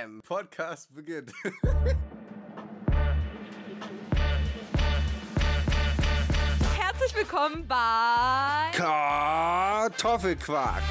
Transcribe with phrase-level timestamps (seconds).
[0.00, 0.22] Bam!
[0.26, 1.30] Podcast beginnt.
[6.78, 10.82] Herzlich willkommen bei Kartoffelquark.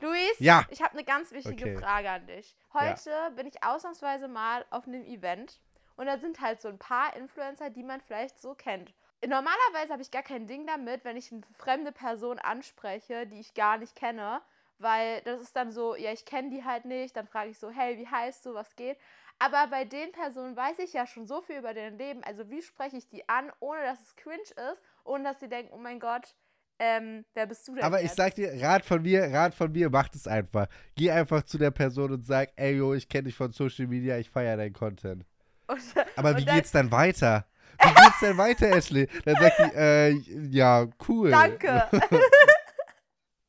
[0.00, 0.38] Luis.
[0.38, 0.66] Ja.
[0.68, 1.78] Ich habe eine ganz wichtige Okay.
[1.78, 2.54] Frage an dich.
[2.74, 5.58] Heute bin ich ausnahmsweise mal auf einem Event
[5.96, 8.92] und da sind halt so ein paar Influencer, die man vielleicht so kennt.
[9.26, 13.54] Normalerweise habe ich gar kein Ding damit, wenn ich eine fremde Person anspreche, die ich
[13.54, 14.42] gar nicht kenne,
[14.78, 17.70] weil das ist dann so, ja, ich kenne die halt nicht, dann frage ich so,
[17.70, 18.96] hey, wie heißt du, was geht?
[19.38, 22.62] Aber bei den Personen weiß ich ja schon so viel über deren Leben, also wie
[22.62, 26.00] spreche ich die an, ohne dass es cringe ist, ohne dass sie denken, oh mein
[26.00, 26.34] Gott,
[26.80, 28.16] ähm, wer bist du denn Aber ich jetzt?
[28.16, 30.66] sag dir, Rat von mir, Rat von mir, macht es einfach.
[30.96, 34.16] Geh einfach zu der Person und sag, ey, yo, ich kenne dich von Social Media,
[34.18, 35.24] ich feiere deinen Content.
[35.68, 35.80] Und,
[36.16, 37.46] Aber wie dann- geht's dann weiter?
[37.82, 39.06] Wie geht's denn weiter, Ashley?
[39.24, 40.10] Dann sagt die, äh,
[40.50, 41.30] ja, cool.
[41.30, 41.86] Danke.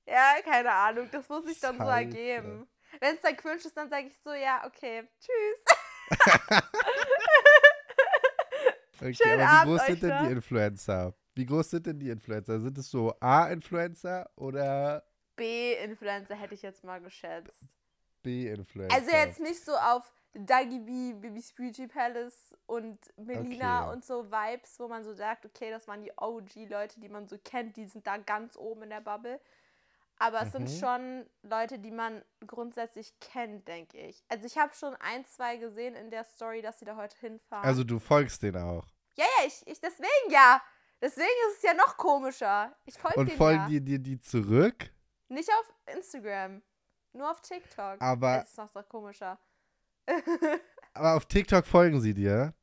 [0.10, 1.92] ja, keine Ahnung, das muss ich dann so Scheiße.
[2.18, 2.68] ergeben.
[3.00, 5.64] Wenn es dann cringe ist, dann sage ich so, ja, okay, tschüss.
[9.02, 10.26] Okay, Schönen aber wie groß sind denn noch.
[10.26, 11.14] die Influencer?
[11.36, 12.60] Wie groß sind denn die Influencer?
[12.60, 15.04] Sind es so A-Influencer oder
[15.38, 17.64] B-Influencer hätte ich jetzt mal geschätzt.
[18.24, 18.94] B-Influencer?
[18.94, 23.94] Also jetzt nicht so auf Dagi B, Bibis Beauty Palace und Melina Okay.
[23.94, 27.38] und so Vibes, wo man so sagt, okay, das waren die OG-Leute, die man so
[27.42, 29.40] kennt, die sind da ganz oben in der Bubble.
[30.22, 30.80] Aber es sind Mhm.
[30.80, 34.22] schon Leute, die man grundsätzlich kennt, denke ich.
[34.28, 37.66] Also ich habe schon ein, zwei gesehen in der Story, dass sie da heute hinfahren.
[37.66, 38.86] Also du folgst denen auch.
[39.16, 40.62] ja, ja, ich, ich deswegen ja.
[41.02, 42.76] Deswegen ist es ja noch komischer.
[42.84, 43.68] Ich folge Und denen folgen ja.
[43.70, 44.92] dir die, die zurück?
[45.30, 46.62] Nicht auf Instagram,
[47.14, 48.02] nur auf TikTok.
[48.02, 49.40] Aber- Das ist noch so komischer.
[50.94, 52.54] Aber auf TikTok folgen sie dir?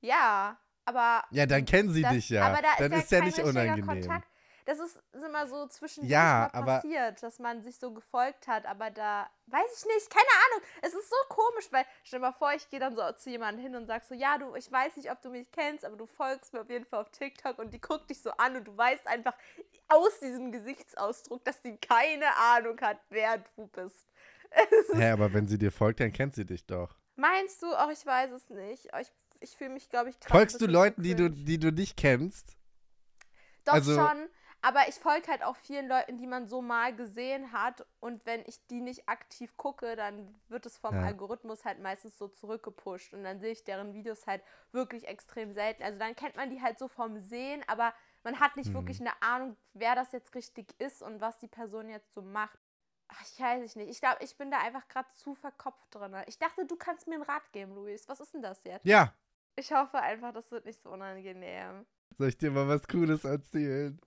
[0.00, 2.46] Ja, aber Ja, dann kennen sie Das- dich ja.
[2.46, 3.86] Aber da dann ist ist ja ja kein nicht unangenehm.
[3.86, 4.28] Kontakt.
[4.66, 8.90] Das ist, ist immer so zwischendurch Ja, passiert, dass man sich so gefolgt hat, aber
[8.90, 10.66] da weiß ich nicht, keine Ahnung.
[10.82, 13.62] Es ist so komisch, weil stell dir mal vor, ich gehe dann so zu jemandem
[13.62, 16.06] hin und sag so, ja, du, ich weiß nicht, ob du mich kennst, aber du
[16.06, 18.76] folgst mir auf jeden Fall auf TikTok und die guckt dich so an und du
[18.76, 19.34] weißt einfach
[19.86, 24.08] aus diesem Gesichtsausdruck, dass sie keine Ahnung hat, wer du bist.
[24.94, 26.96] Hä, aber wenn sie dir folgt, dann kennt sie dich doch.
[27.14, 27.72] Meinst du?
[27.72, 28.88] Auch ich weiß es nicht.
[29.00, 31.96] Ich, ich fühle mich, glaube ich, gerade Folgst du Leuten, die du, die du nicht
[31.96, 32.56] kennst?
[33.64, 34.28] Doch Also- schon,
[34.66, 37.86] aber ich folge halt auch vielen Leuten, die man so mal gesehen hat.
[38.00, 41.02] Und wenn ich die nicht aktiv gucke, dann wird es vom Ja.
[41.02, 43.14] Algorithmus halt meistens so zurückgepusht.
[43.14, 45.84] Und dann sehe ich deren Videos halt wirklich extrem selten.
[45.84, 47.94] Also dann kennt man die halt so vom Sehen, aber
[48.24, 48.74] man hat nicht Hm.
[48.74, 52.58] wirklich eine Ahnung, wer das jetzt richtig ist und was die Person jetzt so macht.
[53.06, 53.88] Ach, ich weiß es nicht.
[53.88, 56.12] Ich glaube, ich bin da einfach gerade zu verkopft drin.
[56.26, 58.08] Ich dachte, du kannst mir einen Rat geben, Luis.
[58.08, 58.84] Was ist denn das jetzt?
[58.84, 59.14] Ja.
[59.54, 61.86] Ich hoffe einfach, das wird nicht so unangenehm.
[62.18, 64.00] Soll ich dir mal was Cooles erzählen?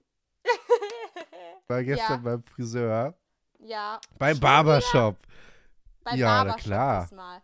[1.70, 3.14] War gestern ja, beim Friseur.
[3.60, 4.00] ja.
[4.18, 5.18] Beim Schon Barbershop.
[6.04, 7.02] Beim Ja, Barbershop klar.
[7.04, 7.42] diesmal.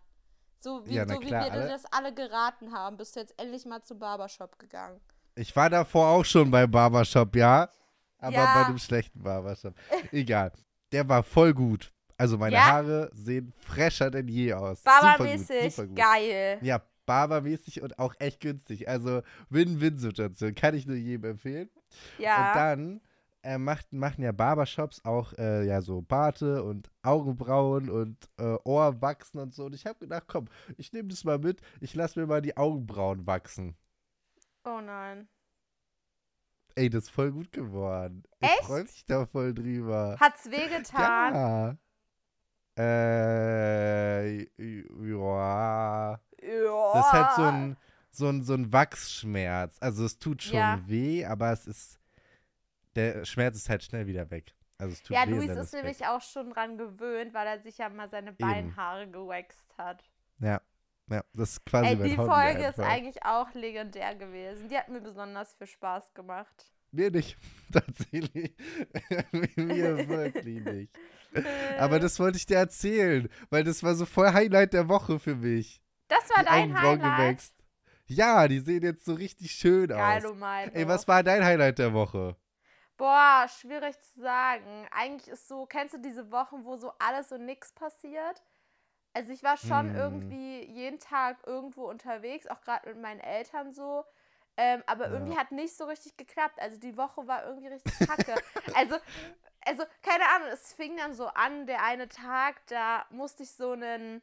[0.60, 3.40] So wie, Ja, so wie klar, wir alle- das alle geraten haben, bist du jetzt
[3.40, 5.00] endlich mal zum Barbershop gegangen.
[5.36, 7.70] Ich war davor auch schon beim Barbershop, ja.
[8.18, 8.54] Aber Ja.
[8.56, 9.76] bei einem schlechten Barbershop.
[10.12, 10.52] Egal.
[10.92, 11.92] Der war voll gut.
[12.18, 12.66] Also meine Ja?
[12.66, 14.82] Haare sehen fresher denn je aus.
[14.82, 16.58] Barbermäßig, geil.
[16.64, 18.88] Ja, barbermäßig und auch echt günstig.
[18.90, 20.56] Also Win-Win-Situation.
[20.56, 21.70] Kann ich nur jedem empfehlen.
[22.18, 22.48] Ja.
[22.50, 23.02] Und dann
[23.46, 29.40] äh, macht, machen ja Barbershops auch äh, ja so Barte und Augenbrauen und äh, Ohrwachsen
[29.40, 29.66] und so.
[29.66, 30.48] Und ich habe gedacht, komm,
[30.78, 31.62] ich nehme das mal mit.
[31.80, 33.76] Ich lasse mir mal die Augenbrauen wachsen.
[34.66, 35.28] oh nein.
[36.78, 38.24] Ey, das ist voll gut geworden.
[38.42, 38.54] Echt?
[38.60, 40.18] Ich freue mich da voll drüber.
[40.20, 41.34] Hat's wehgetan?
[41.34, 41.78] Ja.
[42.78, 46.20] Äh, ja.
[46.42, 46.94] Ja.
[46.94, 47.78] Das ist halt so ein,
[48.12, 49.78] so ein, so ein Wachsschmerz.
[49.80, 50.82] Also es tut schon Ja.
[50.86, 52.00] weh, aber es ist.
[52.96, 54.54] Der Schmerz ist halt schnell wieder weg.
[54.78, 55.32] Also es tut Ja, weh.
[55.32, 55.84] Luis ist weg.
[55.84, 60.04] nämlich auch schon dran gewöhnt, weil er sich ja mal seine Beinhaare gewaxt hat.
[60.40, 60.62] Ja.
[61.08, 64.70] Ja, das ist quasi Ey, die Folge ist eigentlich auch legendär gewesen.
[64.70, 66.72] Die hat mir besonders viel Spaß gemacht.
[66.92, 67.38] Mir nicht.
[67.72, 68.56] Tatsächlich.
[69.56, 70.98] Mir wirklich nicht.
[71.78, 75.36] Aber das wollte ich dir erzählen, weil das war so voll Highlight der Woche für
[75.36, 75.82] mich.
[76.08, 77.18] Das war die dein Highlight.
[77.18, 77.56] gewächst.
[78.08, 80.24] Ja, die sehen jetzt so richtig schön Geil, aus.
[80.32, 80.76] du meinst.
[80.76, 82.36] Ey, was war dein Highlight der Woche?
[82.98, 84.88] Boah, schwierig zu sagen.
[84.92, 88.42] Eigentlich ist so, kennst du diese Wochen, wo so alles und nix passiert?
[89.14, 89.96] Also ich war schon Hm.
[89.96, 94.06] irgendwie jeden Tag irgendwo unterwegs, auch gerade mit meinen Eltern so.
[94.58, 95.12] Ähm, aber Ja.
[95.12, 96.60] irgendwie hat nicht so richtig geklappt.
[96.60, 98.42] Also die Woche war irgendwie richtig kacke.
[98.74, 98.96] also,
[99.66, 103.72] also, keine Ahnung, es fing dann so an, der eine Tag, da musste ich so
[103.72, 104.22] einen,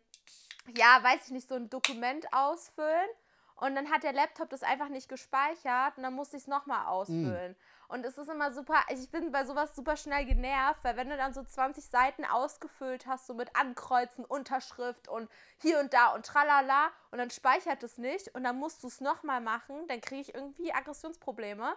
[0.69, 3.09] ja, weiß ich nicht, so ein Dokument ausfüllen.
[3.57, 6.87] Und dann hat der Laptop das einfach nicht gespeichert und dann musste ich es nochmal
[6.87, 7.57] ausfüllen.
[7.93, 11.17] Und es ist immer super, ich bin bei sowas super schnell genervt, weil wenn du
[11.19, 15.29] dann so 20 Seiten ausgefüllt hast, so mit Ankreuzen, Unterschrift und
[15.61, 19.03] hier und da und tralala und dann speichert es nicht und dann musst du es
[19.03, 21.75] nochmal machen, dann kriege ich irgendwie Aggressionsprobleme.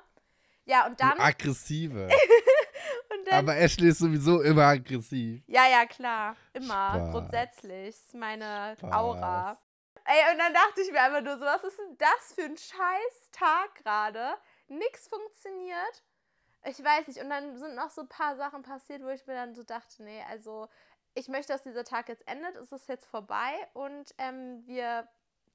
[0.63, 1.17] Ja, und dann.
[1.17, 2.07] Du aggressive.
[3.25, 5.43] dann, Aber Ashley ist sowieso immer aggressiv.
[5.47, 6.37] Ja, ja, klar.
[6.53, 6.93] Immer.
[6.93, 7.11] Spaß.
[7.11, 7.89] Grundsätzlich.
[7.89, 8.93] Ist meine Spaß.
[8.93, 9.57] Aura.
[10.05, 12.57] Ey, und dann dachte ich mir einfach nur so, was ist denn das für ein
[12.57, 14.37] scheiß Tag gerade?
[14.67, 16.03] Nix funktioniert.
[16.65, 17.21] Ich weiß nicht.
[17.21, 20.03] Und dann sind noch so ein paar Sachen passiert, wo ich mir dann so dachte,
[20.03, 20.67] nee, also
[21.13, 22.55] ich möchte, dass dieser Tag jetzt endet.
[22.55, 25.07] Es ist jetzt vorbei und ähm, wir,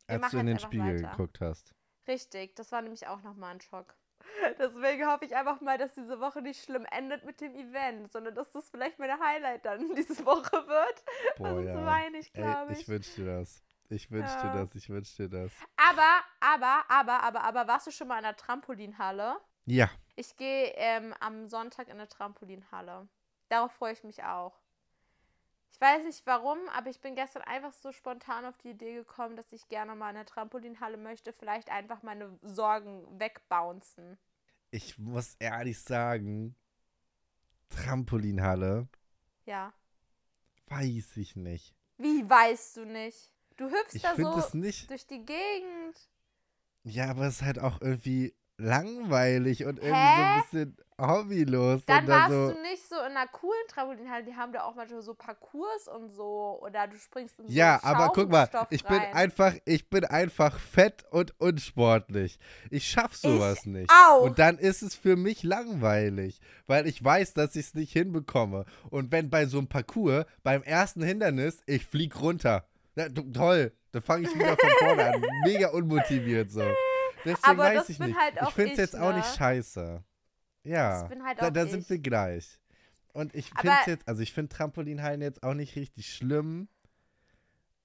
[0.07, 1.11] wir Als du in den Spiegel weiter.
[1.11, 1.75] geguckt hast.
[2.09, 3.95] Richtig, das war nämlich auch nochmal ein Schock.
[4.59, 8.35] Deswegen hoffe ich einfach mal, dass diese Woche nicht schlimm endet mit dem Event, sondern
[8.35, 11.05] dass das vielleicht meine Highlight dann diese Woche wird.
[11.37, 11.87] Boah, Sonst ja.
[11.87, 12.81] weine ich, glaube ich.
[12.81, 13.63] Ich wünsche dir das.
[13.91, 14.53] Ich wünsche ja.
[14.53, 15.53] dir das, ich wünsche dir das.
[15.77, 19.37] Aber, aber, aber, aber, aber, warst du schon mal in der Trampolinhalle?
[19.67, 19.91] Ja.
[20.15, 23.09] Ich gehe ähm, am Sonntag in eine Trampolinhalle.
[23.49, 24.61] Darauf freue ich mich auch.
[25.73, 29.35] Ich weiß nicht warum, aber ich bin gestern einfach so spontan auf die Idee gekommen,
[29.35, 31.33] dass ich gerne mal in eine Trampolinhalle möchte.
[31.33, 34.19] Vielleicht einfach meine Sorgen wegbouncen.
[34.71, 36.55] Ich muss ehrlich sagen,
[37.71, 38.89] Trampolinhalle.
[39.47, 39.73] Ja.
[40.67, 41.75] Weiß ich nicht.
[41.97, 43.33] Wie weißt du nicht?
[43.61, 44.89] Du hüpfst ich da so nicht.
[44.89, 45.95] durch die Gegend.
[46.83, 50.17] Ja, aber es ist halt auch irgendwie langweilig und irgendwie Hä?
[50.17, 51.85] so ein bisschen hobbylos.
[51.85, 54.75] Dann da warst so du nicht so in einer coolen Trampolinhalle, die haben da auch
[54.77, 58.83] manchmal so Parcours und so oder du springst in so Ja, aber guck mal, ich
[58.87, 59.03] rein.
[59.03, 62.39] bin einfach, ich bin einfach fett und unsportlich.
[62.71, 63.93] Ich schaff sowas ich nicht.
[63.93, 64.23] Auch.
[64.23, 68.65] Und dann ist es für mich langweilig, weil ich weiß, dass ich es nicht hinbekomme.
[68.89, 72.65] Und wenn bei so einem Parcours, beim ersten Hindernis, ich flieg runter.
[72.97, 75.25] Ja, toll, da fange ich wieder von vorne an.
[75.45, 76.65] Mega unmotiviert so.
[77.25, 78.19] Deswegen aber weiß ich nicht.
[78.19, 79.03] Halt ich finde es jetzt ne?
[79.03, 80.03] auch nicht scheiße.
[80.65, 82.59] Ja, halt da, da sind wir gleich.
[83.13, 86.69] Und ich finde es jetzt, also ich finde Trampolinhallen jetzt auch nicht richtig schlimm,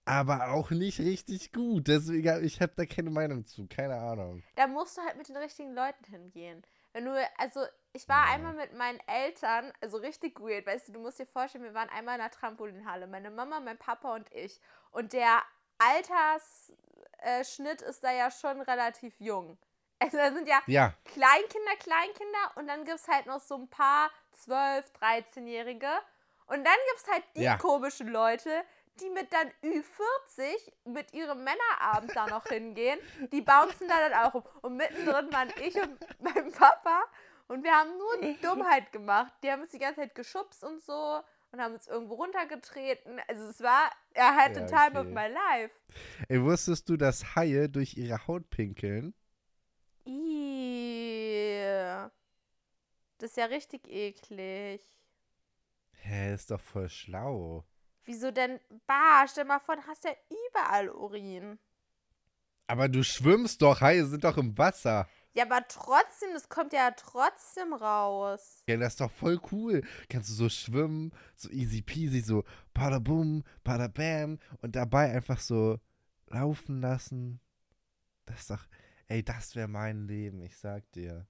[0.06, 1.88] aber auch nicht richtig gut.
[1.88, 4.44] Deswegen, ich habe da keine Meinung zu, keine Ahnung.
[4.56, 6.62] Da musst du halt mit den richtigen Leuten hingehen.
[6.96, 11.02] Wenn du, also ich war einmal mit meinen Eltern, also richtig weird, weißt du, du
[11.02, 14.62] musst dir vorstellen, wir waren einmal in einer Trampolinhalle, meine Mama, mein Papa und ich.
[14.92, 15.44] Und der
[15.78, 19.58] Altersschnitt ist da ja schon relativ jung.
[20.00, 20.94] Also da sind ja, ja.
[21.06, 24.12] Kleinkinder, Kleinkinder und dann gibt es halt noch so ein paar
[24.46, 25.88] 12-, 13-Jährige.
[26.48, 27.56] Und dann gibt es halt die ja.
[27.58, 28.66] komischen Leute,
[29.02, 30.56] die mit dann Ü40
[30.86, 33.00] mit ihrem Männerabend da noch hingehen.
[33.32, 34.44] Die bouncen da dann auch um.
[34.62, 37.04] Und mittendrin waren ich und mein Papa.
[37.48, 39.34] Und wir haben nur Dummheit gemacht.
[39.44, 41.22] Die haben uns die ganze Zeit geschubst und so
[41.52, 43.20] und haben uns irgendwo runtergetreten.
[43.28, 44.90] Also es war, er hatte ja, okay.
[44.90, 45.74] time of my life.
[46.28, 49.14] Ey, wusstest du, dass Haie durch ihre Haut pinkeln?
[50.06, 51.66] Ih.
[53.18, 54.82] Das ist ja richtig eklig.
[56.02, 57.66] Hä, ist doch voll schlau.
[58.06, 58.60] Wieso denn?
[58.86, 60.12] Bah, stell mal vor, du hast ja
[60.50, 61.60] überall Urin.
[62.68, 65.08] Aber du schwimmst doch, Haie sind doch im Wasser.
[65.34, 68.64] Ja, aber trotzdem, das kommt ja trotzdem raus.
[68.68, 69.84] Ja, das ist doch voll cool.
[70.08, 72.44] Kannst du so schwimmen, so easy peasy, so
[72.74, 75.78] pada boom, pada bam und dabei einfach so
[76.28, 77.42] laufen lassen.
[78.26, 78.66] Das ist doch,
[79.08, 81.28] ey, das wäre mein Leben, ich sag dir.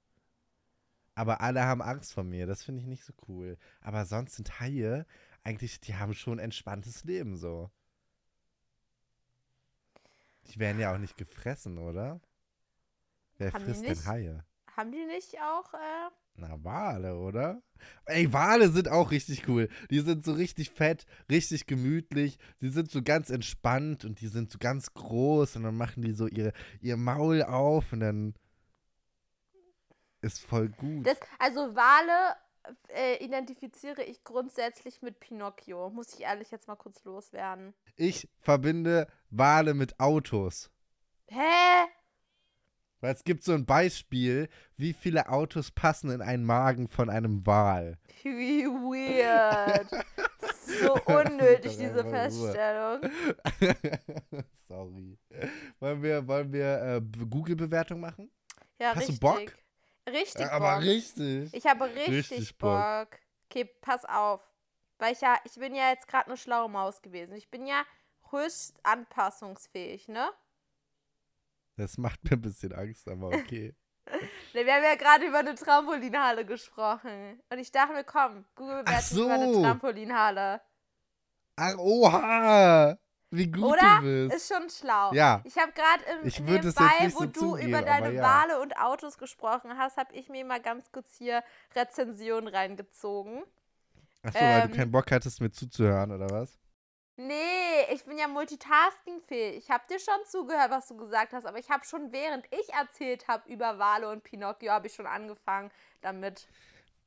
[1.15, 3.57] Aber alle haben Angst vor mir, das finde ich nicht so cool.
[3.81, 5.05] Aber sonst sind Haie
[5.45, 7.69] eigentlich, die haben schon ein entspanntes Leben so.
[10.47, 12.19] Die werden ja auch nicht gefressen, oder?
[13.37, 14.45] Wer haben frisst denn Haie?
[14.75, 17.61] Haben die nicht auch, äh Na, Wale, oder?
[18.05, 19.69] Ey, Wale sind auch richtig cool.
[19.89, 22.39] Die sind so richtig fett, richtig gemütlich.
[22.61, 26.13] Die sind so ganz entspannt und die sind so ganz groß und dann machen die
[26.13, 28.33] so ihre, ihr Maul auf und dann
[30.21, 31.05] ist voll gut.
[31.05, 32.35] Das, also Wale
[32.89, 35.89] äh, identifiziere ich grundsätzlich mit Pinocchio.
[35.89, 37.73] Muss ich ehrlich jetzt mal kurz loswerden.
[37.95, 40.69] Ich verbinde Wale mit Autos.
[41.27, 41.87] Hä?
[43.01, 47.45] Weil es gibt so ein Beispiel, wie viele Autos passen in einen Magen von einem
[47.45, 47.97] Wal.
[48.23, 49.87] Wie weird.
[50.81, 53.01] so unnötig, diese Feststellung.
[54.67, 55.19] Sorry.
[55.79, 58.31] Wollen wir, wollen wir äh, Google-Bewertung machen?
[58.79, 59.19] Ja, Hast richtig.
[59.19, 59.55] du Bock?
[60.07, 60.51] Richtig Bock.
[60.51, 61.53] Aber richtig.
[61.53, 63.09] Ich habe richtig, richtig Bock.
[63.09, 63.19] Bock.
[63.49, 64.41] Okay, pass auf.
[64.97, 67.35] Weil ich ja, ich bin ja jetzt gerade eine schlaue Maus gewesen.
[67.35, 67.83] Ich bin ja
[68.31, 70.29] höchst anpassungsfähig, ne?
[71.77, 73.75] Das macht mir ein bisschen Angst, aber okay.
[74.53, 77.41] Wir haben ja gerade über eine Trampolinhalle gesprochen.
[77.49, 79.25] Und ich dachte mir, komm, Google bewertet so.
[79.25, 80.61] über eine Trampolinhalle.
[81.57, 82.97] Ach, oha!
[83.35, 83.99] Wie gut Oder?
[84.01, 84.35] du bist.
[84.35, 85.13] Ist schon schlau.
[85.13, 85.41] Ja.
[85.43, 88.23] Ich habe gerade im Ich nebenbei, wo so du zugeben, über deine ja.
[88.23, 91.43] Wale und Autos gesprochen hast, habe ich mir mal ganz kurz hier
[91.75, 93.43] Rezensionen reingezogen.
[94.23, 96.57] Achso, weil ähm, du keinen Bock hattest, mir zuzuhören, oder was?
[97.17, 99.57] Nee, ich bin ja multitaskingfähig.
[99.57, 102.73] Ich habe dir schon zugehört, was du gesagt hast, aber ich habe schon während ich
[102.73, 106.47] erzählt habe über Wale und Pinocchio, habe ich schon angefangen damit.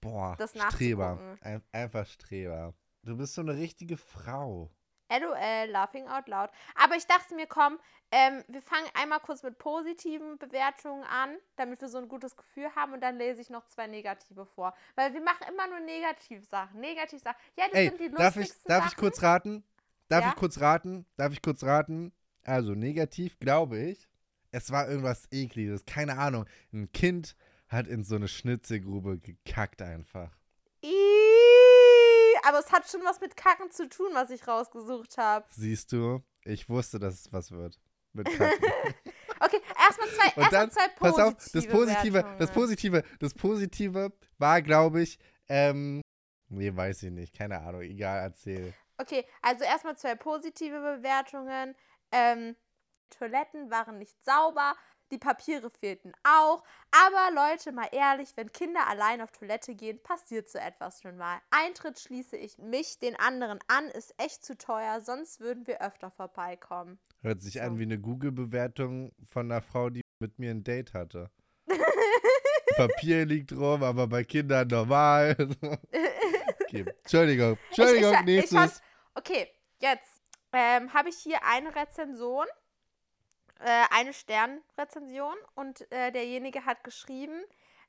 [0.00, 1.18] Boah, Das Streber.
[1.40, 2.72] Ein, einfach Streber.
[3.02, 4.70] Du bist so eine richtige Frau.
[5.10, 6.50] LOL, laughing out loud.
[6.74, 7.78] Aber ich dachte mir, komm,
[8.10, 12.74] ähm, wir fangen einmal kurz mit positiven Bewertungen an, damit wir so ein gutes Gefühl
[12.74, 14.74] haben und dann lese ich noch zwei negative vor.
[14.94, 16.80] Weil wir machen immer nur Negativsachen.
[16.80, 17.38] Negativsachen.
[17.56, 18.92] Ja, das Ey, sind die darf ich, lustigsten darf Sachen.
[18.92, 19.64] ich kurz raten?
[20.08, 20.30] Darf Ja?
[20.30, 21.06] ich kurz raten?
[21.16, 22.12] Darf ich kurz raten?
[22.44, 24.08] Also, negativ glaube ich,
[24.52, 25.84] es war irgendwas ekliges.
[25.84, 26.46] Keine Ahnung.
[26.72, 27.36] Ein Kind
[27.68, 30.37] hat in so eine Schnitzelgrube gekackt einfach.
[32.48, 35.44] Aber es hat schon was mit Kacken zu tun, was ich rausgesucht habe.
[35.50, 36.22] Siehst du?
[36.44, 37.78] Ich wusste, dass es was wird.
[38.14, 38.72] Mit Kacken.
[39.38, 42.50] Okay, erstmal zwei, Und dann, zwei positive pass auf, das Positive, das.
[42.50, 46.00] Positive, das Positive war, glaube ich, ähm,
[46.48, 48.72] nee, weiß ich nicht, keine Ahnung, egal, erzähl.
[48.96, 51.76] Okay, also erstmal zwei positive Bewertungen.
[52.10, 52.56] Ähm,
[53.10, 54.74] Toiletten waren nicht sauber,
[55.10, 56.62] die Papiere fehlten auch.
[56.90, 61.38] Aber Leute, mal ehrlich, wenn Kinder allein auf Toilette gehen, passiert so etwas schon mal.
[61.50, 66.10] Eintritt schließe ich mich den anderen an, ist echt zu teuer, sonst würden wir öfter
[66.10, 66.98] vorbeikommen.
[67.22, 67.60] Hört sich So.
[67.60, 71.30] an wie eine Google-Bewertung von einer Frau, die mit mir ein Date hatte.
[72.76, 75.36] Papier liegt rum, aber bei Kindern normal.
[76.62, 76.84] okay.
[77.02, 78.52] Entschuldigung, Entschuldigung, ich, ich, nächstes.
[78.52, 78.82] Ich fand,
[79.14, 79.48] okay,
[79.80, 80.22] jetzt
[80.52, 82.46] ähm, habe ich hier eine Rezension,
[83.58, 87.42] äh, eine Sternrezension und äh, derjenige hat geschrieben,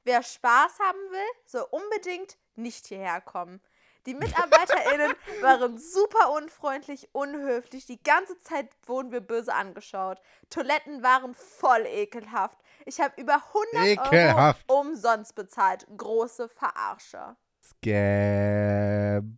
[0.03, 3.61] wer Spaß haben will, soll unbedingt nicht hierher kommen.
[4.05, 7.85] Die MitarbeiterInnen waren super unfreundlich, unhöflich.
[7.85, 10.19] Die ganze Zeit wurden wir böse angeschaut.
[10.49, 12.57] Toiletten waren voll ekelhaft.
[12.85, 13.41] Ich habe über
[13.75, 14.65] 100 Ekelhaft.
[14.67, 15.85] Euro umsonst bezahlt.
[15.95, 17.35] Große Verarsche.
[17.61, 19.37] Scam.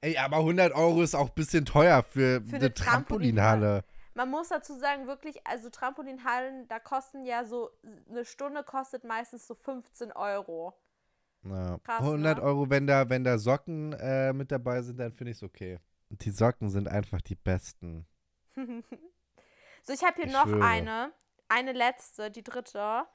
[0.00, 3.84] Ey, aber 100 Euro ist auch ein bisschen teuer für, Für eine eine Trampolinhalle.
[4.14, 7.70] Man muss dazu sagen, wirklich, also Trampolinhallen, da kosten ja so,
[8.08, 10.74] eine Stunde kostet meistens so 15 Euro.
[11.44, 11.78] Ja.
[11.84, 12.42] Krass, 100 ne?
[12.44, 15.78] Euro, wenn da, wenn da Socken äh, mit dabei sind, dann finde ich es okay.
[16.10, 18.06] Und die Socken sind einfach die besten.
[19.82, 20.62] So, ich habe hier Ich noch schwöre.
[20.62, 21.12] eine,
[21.48, 23.06] eine letzte, die dritte.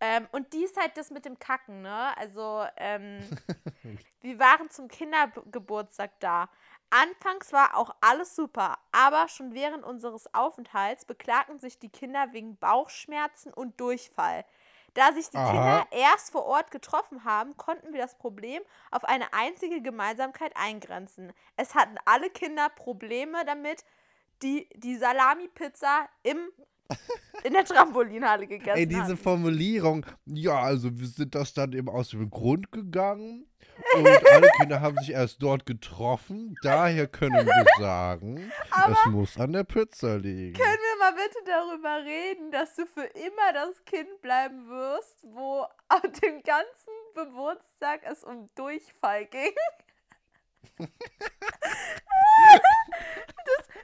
[0.00, 2.16] Ähm, und die ist halt das mit dem Kacken, ne?
[2.16, 3.18] Also, ähm,
[4.20, 6.48] wir waren zum Kindergeburtstag da.
[6.92, 12.58] Anfangs war auch alles super, aber schon während unseres Aufenthalts beklagten sich die Kinder wegen
[12.58, 14.44] Bauchschmerzen und Durchfall.
[14.92, 15.50] Da sich die Aha.
[15.50, 21.32] Kinder erst vor Ort getroffen haben, konnten wir das Problem auf eine einzige Gemeinsamkeit eingrenzen.
[21.56, 23.86] Es hatten alle Kinder Probleme damit,
[24.42, 26.46] die die Salami-Pizza im,
[27.44, 29.16] in der Trampolinhalle gegessen Ey, diese hatten.
[29.16, 33.46] Formulierung, ja, also wir sind das dann eben aus dem Grund gegangen
[33.94, 36.54] und alle Kinder haben sich erst dort getroffen.
[36.62, 40.54] Daher können wir sagen, es muss an der Pizza liegen.
[40.54, 45.66] Können wir mal bitte darüber reden, dass du für immer das Kind bleiben wirst, wo
[45.88, 49.52] auf dem ganzen Geburtstag es um Durchfall ging?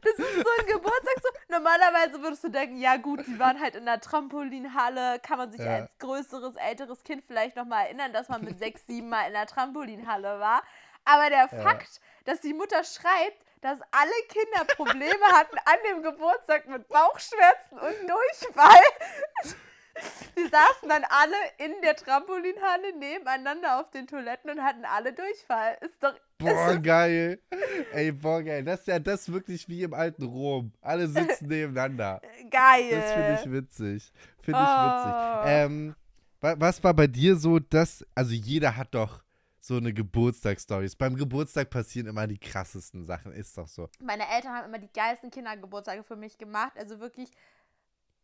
[0.03, 1.29] das, ist so ein Geburtstag so.
[1.49, 5.61] Normalerweise würdest du denken, ja gut, die waren halt in der Trampolinhalle, kann man sich
[5.61, 5.77] Ja.
[5.77, 9.47] als größeres, älteres Kind vielleicht nochmal erinnern, dass man mit sechs, sieben Mal in der
[9.47, 10.63] Trampolinhalle war.
[11.05, 11.63] Aber der Ja.
[11.63, 17.79] Fakt, dass die Mutter schreibt, dass alle Kinder Probleme hatten an dem Geburtstag mit Bauchschmerzen
[17.79, 18.83] und Durchfall.
[20.37, 25.77] Die saßen dann alle in der Trampolinhalle nebeneinander auf den Toiletten und hatten alle Durchfall.
[25.81, 26.15] Ist doch.
[26.39, 27.41] Boah, geil.
[27.93, 28.63] Ey, boah, geil.
[28.65, 30.73] Das ist ja das wirklich wie im alten Rom.
[30.81, 32.21] Alle sitzen nebeneinander.
[32.51, 32.91] Geil.
[32.91, 34.13] Das finde ich witzig.
[34.43, 34.85] Finde ich Oh.
[34.87, 35.13] witzig.
[35.47, 35.95] Ähm,
[36.41, 39.23] wa was war bei dir so, dass, also jeder hat doch
[39.61, 40.95] so eine Geburtstagsstories.
[40.97, 43.91] Beim Geburtstag passieren immer die krassesten Sachen, ist doch so.
[44.01, 46.73] Meine Eltern haben immer die geilsten Kindergeburtstage für mich gemacht.
[46.79, 47.31] Also wirklich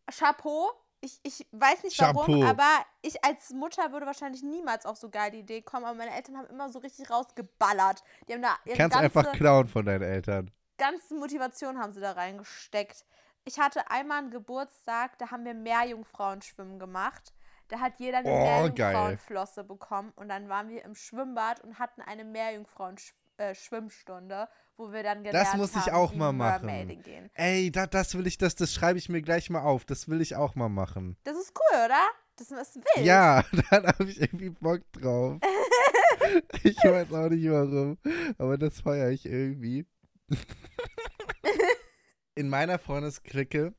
[0.09, 0.71] Chapeau.
[1.05, 5.37] Ich, ich weiß nicht warum, aber ich als Mutter würde wahrscheinlich niemals auf so geile
[5.37, 5.85] Idee kommen.
[5.85, 8.03] Aber meine Eltern haben immer so richtig rausgeballert.
[8.27, 10.49] Die haben da ihre Kannst ganze, einfach klauen von deinen Eltern.
[10.79, 13.05] ganze Motivation haben sie da reingesteckt.
[13.43, 17.33] Ich hatte einmal einen Geburtstag, da haben wir Meerjungfrauenschwimmen gemacht.
[17.67, 18.37] Da hat jeder eine Oh.
[18.37, 22.23] Meerjungfrauenflosse bekommen und dann waren wir im Schwimmbad und hatten eine
[23.37, 26.65] Meerjungfrauen-Schwimmstunde, wo wir dann gelernt muss ich haben, auch mal machen.
[26.65, 27.29] Mermaiden gehen.
[27.33, 29.85] Ey, da, das will ich, das, das schreibe ich mir gleich mal auf.
[29.85, 31.17] Das will ich auch mal machen.
[31.23, 32.01] Das ist cool, oder?
[32.37, 33.05] Das ist wild.
[33.05, 35.39] Ja, dann habe ich irgendwie Bock drauf.
[36.63, 37.97] ich weiß auch nicht warum,
[38.37, 39.85] aber das feiere ich irgendwie.
[42.35, 43.73] in meiner Freundesklicke,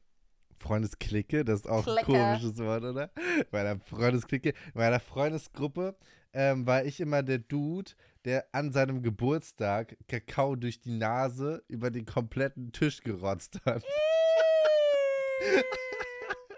[0.58, 2.18] Freundesklicke, das ist auch ein Clique.
[2.18, 3.10] komisches Wort, oder?
[3.16, 5.96] In meiner Freundesklicke, in meiner Freundesgruppe
[6.32, 7.92] ähm, war ich immer der Dude,
[8.26, 13.84] der an seinem Geburtstag Kakao durch die Nase über den kompletten Tisch gerotzt hat.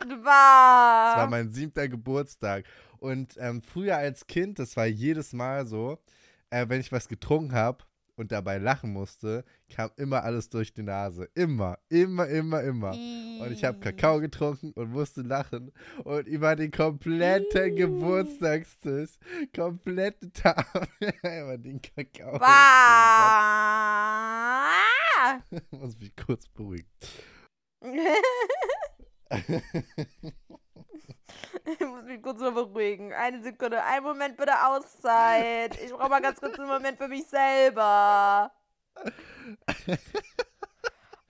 [0.00, 2.64] Das war mein siebter Geburtstag.
[2.98, 5.98] Und ähm, früher als Kind, das war jedes Mal so,
[6.48, 7.84] äh, wenn ich was getrunken habe
[8.18, 11.28] und dabei lachen musste, kam immer alles durch die Nase.
[11.34, 12.90] Immer, immer, immer, immer.
[12.90, 15.70] Und ich habe Kakao getrunken und musste lachen.
[16.04, 17.76] Und über den kompletten.
[17.76, 19.18] Geburtstagstisch,
[19.54, 20.88] komplette Tafel,
[21.22, 22.38] über den Kakao.
[25.70, 26.88] Muss mich kurz beruhigen.
[31.64, 33.12] Ich muss mich kurz noch beruhigen.
[33.12, 33.82] Eine Sekunde.
[33.82, 35.78] Einen Moment bitte Auszeit.
[35.82, 38.52] Ich brauche mal ganz kurz einen Moment für mich selber.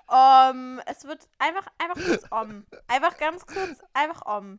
[0.06, 2.66] Um, es wird einfach, einfach kurz um.
[2.86, 4.58] Einfach ganz kurz, einfach um.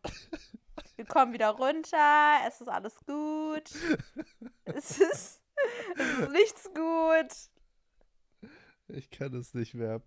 [0.95, 2.37] Wir kommen wieder runter.
[2.47, 3.71] Es ist alles gut.
[4.65, 5.41] Es ist,
[5.95, 8.51] es ist nichts gut.
[8.89, 10.01] Ich kann es nicht mehr.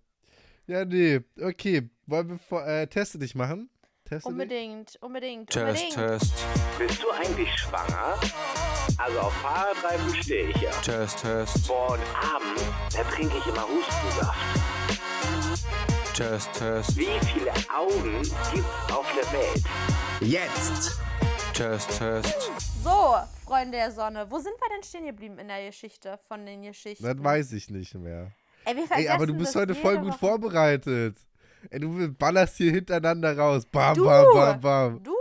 [0.65, 1.21] Ja, nee.
[1.41, 1.89] Okay.
[2.05, 3.69] Wollen wir äh, Teste dich machen?
[4.13, 4.31] Teste dich?
[4.33, 5.93] Unbedingt, unbedingt, Test, unbedingt.
[5.95, 6.33] Test,
[6.77, 8.19] Bist du eigentlich schwanger?
[8.97, 10.71] Also auf Fahrradreifen stehe ich ja.
[10.81, 12.63] Test, Test, Boah, und abends,
[12.95, 14.39] da trinke ich immer Hustensaft.
[16.15, 19.63] Test, Test, Wie viele Augen gibt's auf der Welt?
[20.21, 20.99] Jetzt!
[21.53, 22.51] Test, Test.
[22.83, 23.15] So,
[23.45, 27.03] Freunde der Sonne, wo sind wir denn stehen geblieben in der Geschichte von den Geschichten?
[27.03, 28.31] Das weiß ich nicht mehr.
[28.65, 30.19] Ey, wir Ey, aber du bist heute voll gut Woche.
[30.19, 31.17] vorbereitet.
[31.69, 33.65] Ey, du ballerst hier hintereinander raus.
[33.65, 35.03] Bam, Du, bam, bam, bam.
[35.03, 35.13] du.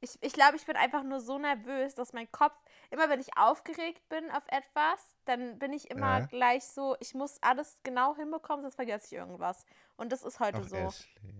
[0.00, 2.52] Ich, ich glaube, ich bin einfach nur so nervös, dass mein Kopf,
[2.90, 6.26] immer wenn ich aufgeregt bin auf etwas, dann bin ich immer Ja.
[6.26, 9.64] gleich so, ich muss alles genau hinbekommen, sonst vergesse ich irgendwas.
[9.96, 10.76] Und das ist heute Ach, so.
[10.76, 11.34] Ashley.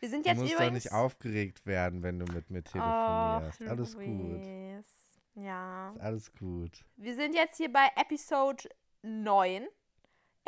[0.00, 0.84] Wir sind Du jetzt musst doch übrigens.
[0.84, 3.60] nicht aufgeregt werden, wenn du mit mir telefonierst.
[3.60, 4.06] Och, Alles gut.
[4.06, 5.20] Luis.
[5.34, 5.94] Ja.
[5.98, 6.84] Alles gut.
[6.96, 8.70] Wir sind jetzt hier bei Episode
[9.02, 9.66] 9.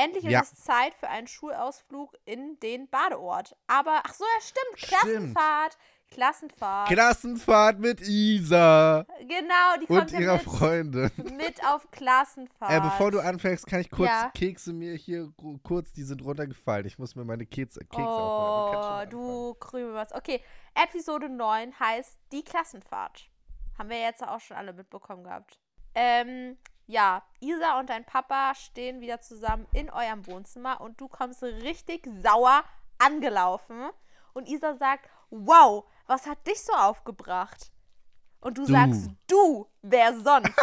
[0.05, 0.41] Endlich Ja.
[0.41, 3.57] ist es Zeit für einen Schulausflug in den Badeort.
[3.67, 4.79] Aber, ach so, ja, stimmt.
[4.79, 5.01] Stimmt.
[5.35, 5.79] Klassenfahrt.
[6.11, 6.89] Klassenfahrt.
[6.89, 11.11] Klassenfahrt mit Isa genau, die kommt und ja ihrer mit, Freundin.
[11.37, 12.73] mit auf Klassenfahrt.
[12.73, 14.31] Äh, bevor du anfängst, kann ich kurz Ja.
[14.35, 15.33] Kekse mir hier
[15.63, 16.85] kurz, die sind runtergefallen.
[16.87, 20.13] Ich muss mir meine Kekse, Kekse Oh, du Krümel was.
[20.13, 20.43] Okay,
[20.75, 23.29] Episode 9 heißt Die Klassenfahrt.
[23.79, 25.61] Haben wir jetzt auch schon alle mitbekommen gehabt.
[25.95, 26.59] Ähm,
[26.91, 32.07] ja, Isa und dein Papa stehen wieder zusammen in eurem Wohnzimmer und du kommst richtig
[32.23, 32.65] sauer
[32.99, 33.91] angelaufen.
[34.33, 37.71] Und Isa sagt, wow, was hat dich so aufgebracht?
[38.41, 38.73] Und du, Du.
[38.73, 40.51] sagst, du, wer sonst?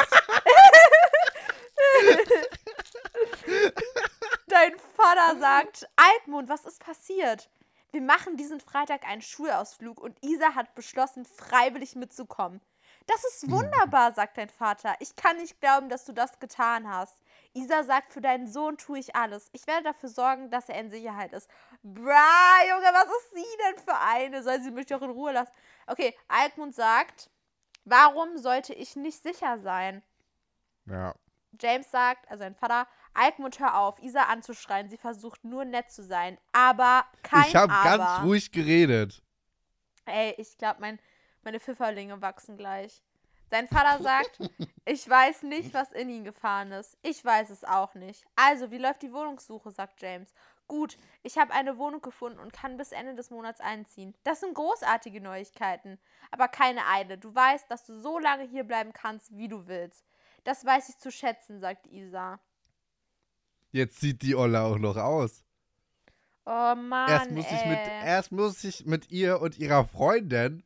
[4.47, 7.49] Dein Vater sagt, Altmund, was ist passiert?
[7.91, 12.61] Wir machen diesen Freitag einen Schulausflug und Isa hat beschlossen, freiwillig mitzukommen.
[13.07, 14.95] Das ist wunderbar, sagt dein Vater.
[14.99, 17.21] Ich kann nicht glauben, dass du das getan hast.
[17.53, 19.49] Isa sagt, für deinen Sohn tue ich alles.
[19.53, 21.49] Ich werde dafür sorgen, dass er in Sicherheit ist.
[21.83, 24.43] Bra, Junge, was ist sie denn für eine?
[24.43, 25.51] Soll sie mich doch in Ruhe lassen?
[25.87, 27.29] Okay, Altmund sagt,
[27.85, 30.03] warum sollte ich nicht sicher sein?
[30.85, 31.15] Ja.
[31.59, 34.89] James sagt, also sein Vater, Altmund, hör auf, Isa anzuschreien.
[34.89, 36.37] Sie versucht nur nett zu sein.
[36.51, 39.23] Aber kein ich habe ganz ruhig geredet.
[40.05, 40.99] Ey, ich glaube, mein,
[41.43, 43.01] meine Pfifferlinge wachsen gleich.
[43.49, 44.39] Sein Vater sagt,
[44.85, 46.97] ich weiß nicht, was in ihn gefahren ist.
[47.01, 48.25] Ich weiß es auch nicht.
[48.35, 50.33] Also, wie läuft die Wohnungssuche, sagt James.
[50.67, 54.13] Gut, ich habe eine Wohnung gefunden und kann bis Ende des Monats einziehen.
[54.25, 55.97] Das sind großartige Neuigkeiten.
[56.29, 57.17] Aber keine Eile.
[57.17, 60.03] Du weißt, dass du so lange hier bleiben kannst, wie du willst.
[60.43, 62.39] Das weiß ich zu schätzen, sagt Isa.
[63.71, 65.43] Jetzt sieht die Olle auch noch aus.
[66.45, 67.09] Oh Mann.
[67.09, 68.05] erst, muss ich mit, ey.
[68.05, 70.63] erst muss ich mit ihr und ihrer Freundin,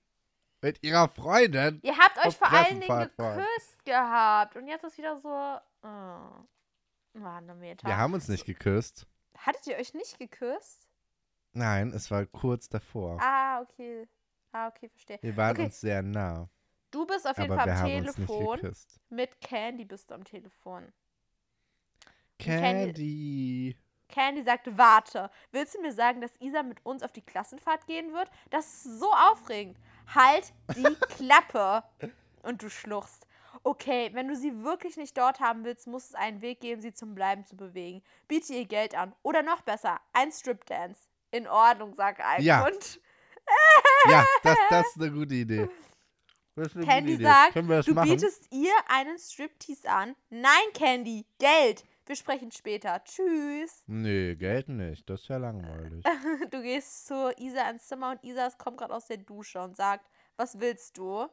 [0.61, 4.55] mit ihrer Freundin, Ihr habt euch vor allen Dingen geküsst gehabt.
[4.55, 5.57] Und jetzt ist wieder so.
[5.83, 6.43] Oh.
[7.13, 7.87] Manometer.
[7.87, 9.05] wir haben uns nicht geküsst.
[9.37, 10.87] Hattet ihr euch nicht geküsst?
[11.53, 13.17] Nein, es war kurz davor.
[13.21, 14.07] Ah, okay.
[14.53, 15.19] Ah, okay, verstehe.
[15.21, 15.65] Wir waren okay.
[15.65, 16.49] uns sehr nah,
[16.91, 18.75] Du bist auf jeden aber Fall am Telefon.
[19.09, 20.91] Mit Candy bist du am Telefon.
[22.37, 23.77] Candy.
[24.09, 28.13] Candy sagte, warte, willst du mir sagen, dass Isa mit uns auf die Klassenfahrt gehen
[28.13, 28.29] wird?
[28.49, 29.77] Das ist so aufregend.
[30.13, 30.83] Halt die
[31.15, 31.83] Klappe.
[32.43, 33.27] Und du schluchst.
[33.63, 36.93] Okay, wenn du sie wirklich nicht dort haben willst, muss es einen Weg geben, sie
[36.93, 38.01] zum Bleiben zu bewegen.
[38.27, 39.13] Biete ihr Geld an.
[39.21, 40.99] Oder noch besser, ein Stripdance.
[41.31, 42.63] In Ordnung, sagt Ja.
[42.63, 42.99] Almund.
[44.09, 45.69] Ja, das, das ist eine gute Idee.
[46.83, 50.15] Candy sagt, du bietest ihr einen Striptease an.
[50.29, 51.85] Nein, Candy, Geld.
[52.11, 53.01] Wir sprechen später.
[53.05, 53.85] Tschüss.
[53.87, 55.09] Nee, Geld nicht.
[55.09, 56.03] Das ist ja langweilig.
[56.51, 60.11] Du gehst zu Isa ins Zimmer und Isa kommt gerade aus der Dusche und sagt,
[60.35, 61.29] was willst du?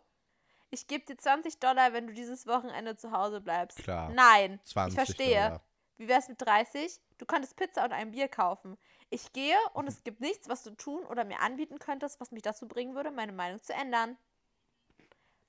[0.71, 3.79] Ich gebe dir 20 Dollar, wenn du dieses Wochenende zu Hause bleibst.
[3.79, 4.11] Klar.
[4.11, 5.43] Nein, 20 ich verstehe.
[5.47, 5.65] Dollar.
[5.97, 7.01] Wie wär's mit 30?
[7.19, 8.79] Du könntest Pizza und ein Bier kaufen.
[9.11, 12.43] Ich gehe und es gibt nichts, was du tun oder mir anbieten könntest, was mich
[12.43, 14.17] dazu bringen würde, meine Meinung zu ändern.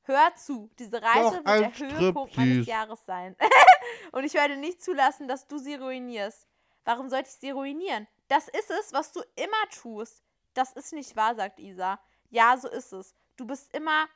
[0.09, 2.65] Hör zu, diese Reise Doch wird der Höhepunkt meines.
[2.65, 3.35] Jahres sein.
[4.11, 6.47] und ich werde nicht zulassen, dass du sie ruinierst.
[6.83, 8.07] Warum sollte ich sie ruinieren?
[8.27, 10.23] Das ist es, was du immer tust.
[10.55, 11.99] Das ist nicht wahr, sagt Isa.
[12.31, 13.13] Ja, so ist es.
[13.37, 14.07] Du bist immer.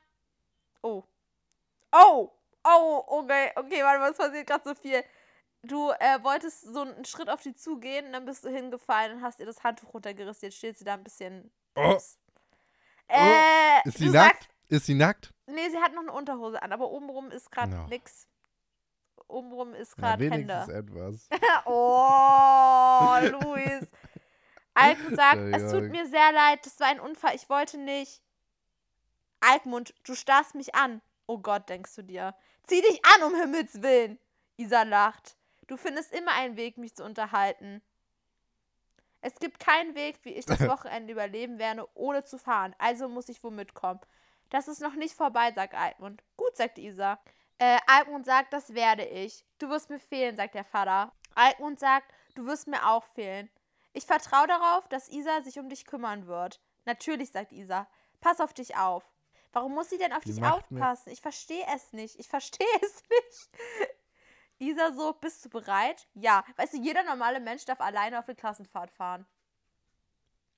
[0.82, 1.04] Oh.
[1.92, 2.32] Oh!
[2.66, 5.04] Oh, okay, okay, warte mal, es passiert gerade so viel.
[5.62, 9.40] Du äh, wolltest so einen Schritt auf die zugehen, dann bist du hingefallen und hast
[9.40, 10.48] ihr das Handtuch runtergerissen.
[10.48, 11.52] Jetzt steht sie da ein bisschen.
[11.76, 11.98] Oh.
[13.08, 14.44] Äh, Ist sie nackt?
[14.44, 15.32] sagst- Ist sie nackt?
[15.46, 17.86] Nee, sie hat noch eine Unterhose an, aber obenrum ist gerade No.
[17.90, 18.28] nix.
[19.28, 20.66] Obenrum ist gerade Hände.
[20.74, 21.30] etwas.
[21.66, 23.86] oh, Luis.
[24.74, 28.24] Alkmund sagt, es tut mir sehr leid, das war ein Unfall, ich wollte nicht.
[29.42, 31.04] Alkmund, du starrst mich an.
[31.28, 32.34] Oh Gott, denkst du dir.
[32.64, 34.18] Zieh dich an, um Himmels Willen.
[34.58, 35.38] Isa lacht.
[35.68, 37.84] Du findest immer einen Weg, mich zu unterhalten.
[39.22, 42.74] Es gibt keinen Weg, wie ich das Wochenende überleben werde, ohne zu fahren.
[42.80, 44.00] Also muss ich wohl mitkommen.
[44.50, 46.24] Das ist noch nicht vorbei, sagt Altmund.
[46.38, 47.20] Gut, sagt Isa.
[47.58, 49.46] Äh, Altmund sagt, das werde ich.
[49.60, 51.12] Du wirst mir fehlen, sagt der Vater.
[51.36, 53.50] Altmund sagt, du wirst mir auch fehlen.
[53.94, 56.62] Ich vertraue darauf, dass Isa sich um dich kümmern wird.
[56.86, 57.88] Natürlich, sagt Isa.
[58.22, 59.04] Pass auf dich auf.
[59.52, 61.12] Warum muss sie denn auf Die dich aufpassen?
[61.12, 62.20] Ich verstehe es nicht.
[62.20, 63.50] Ich verstehe es nicht.
[64.58, 66.08] Isa so, bist du bereit?
[66.14, 66.44] Ja.
[66.56, 69.26] Weißt du, jeder normale Mensch darf alleine auf eine Klassenfahrt fahren.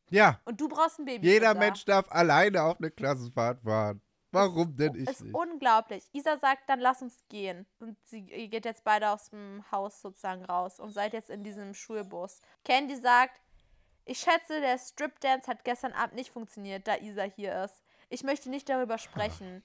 [0.09, 1.27] Ja, Und du brauchst ein Baby.
[1.27, 4.01] jeder Mensch darf alleine auf eine Klassenfahrt fahren.
[4.31, 5.33] Warum denn ich ist nicht?
[5.33, 6.03] unglaublich.
[6.11, 7.65] Isa sagt, dann lass uns gehen.
[7.79, 11.73] Und sie geht jetzt beide aus dem Haus sozusagen raus und seid jetzt in diesem
[11.73, 12.41] Schulbus.
[12.65, 13.39] Candy sagt,
[14.03, 17.81] ich schätze, der Strip Dance hat gestern Abend nicht funktioniert, da Isa hier ist.
[18.09, 19.63] Ich möchte nicht darüber sprechen.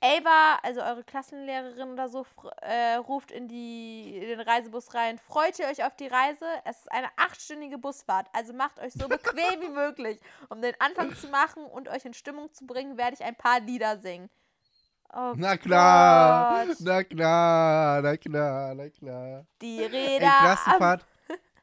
[0.00, 2.24] Ava, also eure Klassenlehrerin oder so,
[2.62, 5.18] äh, ruft in, die, in den Reisebus rein.
[5.18, 6.44] Freut ihr euch auf die Reise?
[6.64, 10.20] Es ist eine achtstündige Busfahrt, also macht euch so bequem wie möglich.
[10.50, 13.58] Um den Anfang zu machen und euch in Stimmung zu bringen, werde ich ein paar
[13.58, 14.30] Lieder singen.
[15.12, 16.76] Oh Na klar, Gott.
[16.80, 19.46] na klar, na klar, na klar.
[19.62, 20.26] Die Ey, Räder.
[20.26, 21.06] am- Klassenfahrt,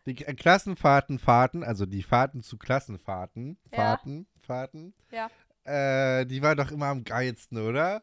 [0.07, 3.77] die K- Klassenfahrten, Fahrten, also die Fahrten zu Klassenfahrten, Ja.
[3.77, 5.29] Fahrten, Fahrten, Ja.
[5.63, 8.01] äh, die war doch immer am geilsten, oder?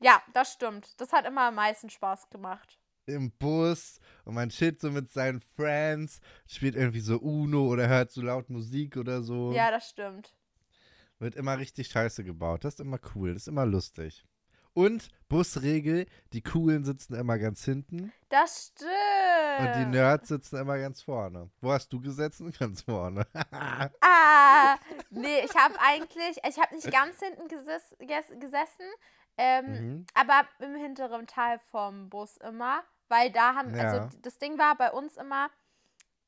[0.00, 1.00] Ja, das stimmt.
[1.00, 2.78] Das hat immer am meisten Spaß gemacht.
[3.06, 8.10] Im Bus und man chillt so mit seinen Friends, spielt irgendwie so Uno oder hört
[8.10, 9.52] so laut Musik oder so.
[9.52, 10.34] Ja, das stimmt.
[11.18, 12.64] Wird immer richtig scheiße gebaut.
[12.64, 14.24] Das ist immer cool, das ist immer lustig.
[14.72, 18.90] Und Busregel, die Coolen sitzen immer ganz hinten Das stimmt.
[19.60, 21.48] und die Nerds sitzen immer ganz vorne.
[21.60, 22.52] Wo hast du gesessen?
[22.58, 23.26] Ganz vorne.
[24.00, 24.76] Ah,
[25.10, 28.86] nee, ich habe eigentlich, ich habe nicht ganz hinten geses ges gesessen,
[29.36, 30.06] ähm, mhm.
[30.14, 33.84] aber im hinteren Teil vom Bus immer, weil da haben, Ja.
[33.84, 35.50] also das Ding war bei uns immer,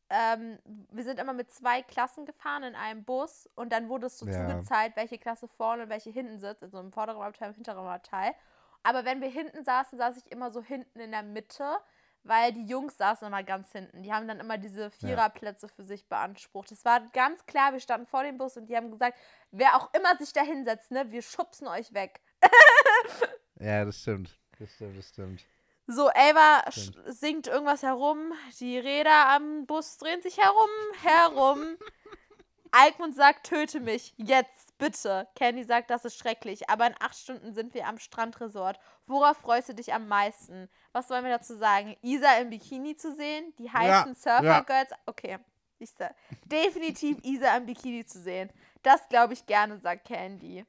[0.09, 0.59] ähm,
[0.91, 4.27] wir sind immer mit zwei Klassen gefahren in einem Bus und dann wurde es so
[4.27, 4.33] Ja.
[4.49, 8.35] zugeteilt, welche Klasse vorne und welche hinten sitzt, also im vorderen Abteil, im hinteren Abteil.
[8.83, 11.77] Aber wenn wir hinten saßen, saß ich immer so hinten in der Mitte,
[12.23, 14.03] weil die Jungs saßen immer ganz hinten.
[14.03, 16.71] Die haben dann immer diese Viererplätze für sich beansprucht.
[16.73, 19.19] Es war ganz klar, wir standen vor dem Bus und die haben gesagt,
[19.51, 22.21] wer auch immer sich da hinsetzt, ne, wir schubsen euch weg.
[23.59, 24.39] Ja, das stimmt.
[24.59, 25.45] Das stimmt, das stimmt.
[25.87, 26.99] So, Ava Stimmt.
[27.07, 30.69] singt irgendwas herum, die Räder am Bus drehen sich herum,
[31.03, 31.77] herum.
[32.73, 35.29] Alkmund sagt, töte mich, jetzt, bitte.
[35.37, 38.79] Candy sagt, das ist schrecklich, aber in acht Stunden sind wir am Strandresort.
[39.07, 40.69] Worauf freust du dich am meisten?
[40.93, 41.97] Was wollen wir dazu sagen?
[42.03, 43.55] Isa im Bikini zu sehen?
[43.59, 44.41] Die heißen ja.
[44.41, 44.91] Surfer-Girls?
[45.07, 45.39] Okay,
[45.79, 46.15] ich sag,
[46.45, 48.51] definitiv Isa im Bikini zu sehen.
[48.83, 50.67] Das glaube ich gerne, sagt Candy.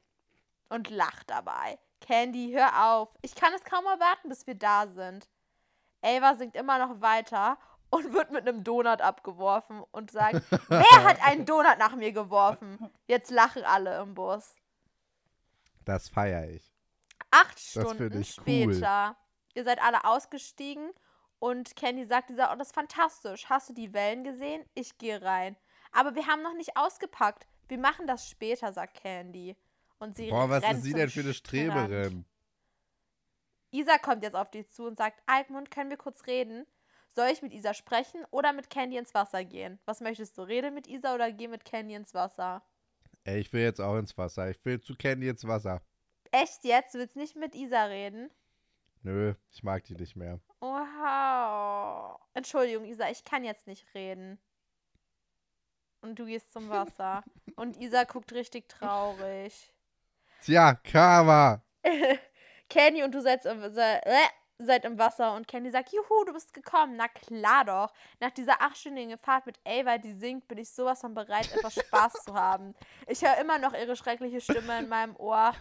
[0.70, 1.80] Und lacht dabei.
[2.02, 3.10] Candy, hör auf.
[3.22, 5.28] Ich kann es kaum erwarten, bis wir da sind.
[6.02, 7.58] Ava singt immer noch weiter
[7.90, 12.90] und wird mit einem Donut abgeworfen und sagt, wer hat einen Donut nach mir geworfen?
[13.08, 14.56] Jetzt lachen alle im Bus.
[15.86, 16.74] Das feiere ich.
[17.32, 18.44] Acht Stunden ich cool.
[18.44, 19.16] später.
[19.54, 20.92] Ihr seid alle ausgestiegen
[21.40, 23.50] und Candy sagt dieser, oh, das ist fantastisch.
[23.50, 24.64] Hast du die Wellen gesehen?
[24.76, 25.56] Ich gehe rein.
[25.92, 27.48] Aber wir haben noch nicht ausgepackt.
[27.68, 29.56] Wir machen das später, sagt Candy.
[30.00, 31.72] Und sie Boah, was ist sie denn für eine Strand.
[31.72, 32.26] Streberin?
[33.72, 36.66] Isa kommt jetzt auf dich zu und sagt, Alkmund, können wir kurz reden?
[37.12, 39.80] Soll ich mit Isa sprechen oder mit Candy ins Wasser gehen?
[39.86, 40.44] Was möchtest du?
[40.44, 42.64] Rede mit Isa oder geh mit Candy ins Wasser?
[43.24, 44.50] Ey, ich will jetzt auch ins Wasser.
[44.50, 45.82] Ich will zu Candy ins Wasser.
[46.32, 46.94] Echt jetzt?
[46.94, 48.30] Du willst nicht mit Isa reden?
[49.02, 50.40] Nö, ich mag die nicht mehr.
[50.60, 52.20] Wow.
[52.34, 54.40] Entschuldigung, Isa, ich kann jetzt nicht reden.
[56.02, 57.24] Und du gehst zum Wasser.
[57.56, 59.74] Und Isa guckt richtig traurig.
[60.42, 61.62] Tja, Karma.
[62.70, 64.02] Candy und du seid äh,
[64.60, 66.96] seid im Wasser und Candy sagt, juhu, du bist gekommen.
[66.96, 67.94] Na klar doch.
[68.20, 72.14] Nach dieser achtstündigen Fahrt mit Ava, die singt, bin ich sowas von bereit, etwas Spaß
[72.26, 72.74] zu haben.
[73.08, 75.54] Ich höre immer noch ihre schreckliche Stimme in meinem Ohr.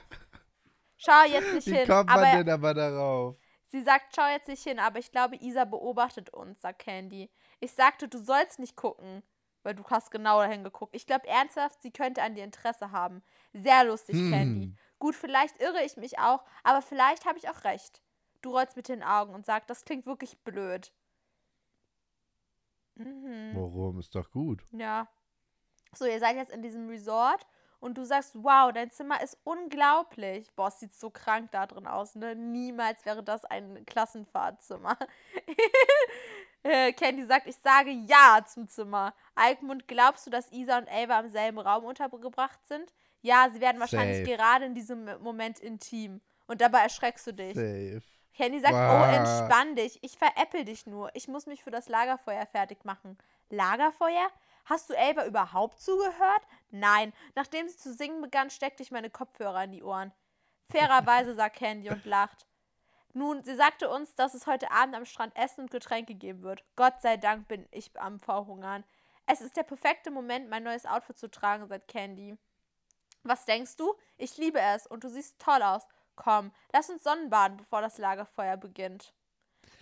[0.97, 1.87] Schau jetzt nicht Wie hin.
[1.87, 3.37] kommt man aber denn aber darauf?
[3.69, 7.31] sie sagt, schau jetzt nicht hin, aber ich glaube, Isa beobachtet uns, sagt Candy.
[7.61, 9.23] Ich sagte, du sollst nicht gucken,
[9.67, 10.95] weil du hast genau dahin geguckt.
[10.95, 13.21] Ich glaube ernsthaft, sie könnte an dir Interesse haben.
[13.53, 14.67] Sehr lustig, Candy.
[14.67, 14.79] Hm.
[15.01, 18.01] Gut, vielleicht irre ich mich auch, aber vielleicht habe ich auch recht.
[18.43, 20.93] Du rollst mit den Augen und sagst, das klingt wirklich blöd.
[22.95, 23.51] Mhm.
[23.55, 23.99] Warum?
[23.99, 24.65] Ist doch gut.
[24.71, 25.09] Ja.
[25.93, 27.45] So, ihr seid jetzt in diesem Resort
[27.81, 30.55] und du sagst, wow, dein Zimmer ist unglaublich.
[30.55, 32.37] Boah, es sieht so krank da drin aus, ne?
[32.37, 34.97] Niemals wäre das ein Klassenfahrtzimmer.
[36.69, 39.15] Äh, Candy sagt, ich sage ja zum Zimmer.
[39.35, 42.93] Alkmund, glaubst du, dass Isa und Ava im selben Raum untergebracht sind?
[43.23, 44.37] Ja, sie werden wahrscheinlich Safe.
[44.37, 46.21] gerade in diesem Moment intim.
[46.47, 47.55] Und dabei erschreckst du dich.
[47.55, 48.03] Safe.
[48.35, 49.01] Candy sagt, Wow.
[49.01, 49.99] oh, entspann dich.
[50.03, 51.11] Ich veräppel dich nur.
[51.15, 53.17] Ich muss mich für das Lagerfeuer fertig machen.
[53.49, 54.29] Lagerfeuer?
[54.67, 56.43] Hast du Elba überhaupt zugehört?
[56.71, 57.13] Nein.
[57.35, 60.13] Nachdem sie zu singen begann, steckte ich meine Kopfhörer in die Ohren.
[60.71, 62.47] Fairerweise sagt Candy und lacht.
[63.17, 66.63] Nun, sie sagte uns, dass es heute Abend am Strand Essen und Getränke geben wird.
[66.77, 68.85] Gott sei Dank bin ich am Verhungern.
[69.25, 72.37] Es ist der perfekte Moment, mein neues Outfit zu tragen, sagt Candy.
[73.23, 73.95] Was denkst du?
[74.19, 75.89] Ich liebe es und du siehst toll aus.
[76.15, 79.15] Komm, lass uns Sonnenbaden, bevor das Lagerfeuer beginnt.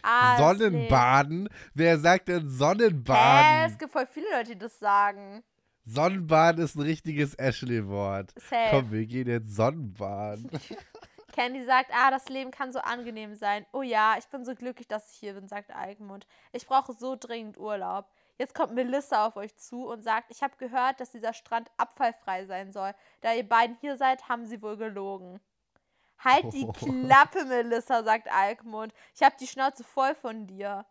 [0.02, 0.38] Ah.
[0.38, 1.48] Sonnenbaden?
[1.74, 3.78] Wer sagt denn Hä, es Sonnenbaden?
[3.78, 5.42] gibt voll viele Leute, die das sagen.
[5.84, 8.32] Sonnenbaden ist ein richtiges Ashley-Wort.
[8.70, 10.48] Komm, wir gehen jetzt Sonnenbaden.
[11.34, 13.66] Candy sagt, ah, das Leben kann so angenehm sein.
[13.72, 16.28] Oh ja, ich bin so glücklich, dass ich hier bin, sagt Alkmund.
[16.52, 18.06] Ich brauche so dringend Urlaub.
[18.38, 22.46] Jetzt kommt Melissa auf euch zu und sagt, ich habe gehört, dass dieser Strand abfallfrei
[22.46, 22.94] sein soll.
[23.20, 25.40] Da ihr beiden hier seid, haben sie wohl gelogen.
[26.18, 26.72] Halt die Oh.
[26.72, 28.94] Klappe, Melissa, sagt Alkmund.
[29.16, 30.86] Ich habe die Schnauze voll von dir.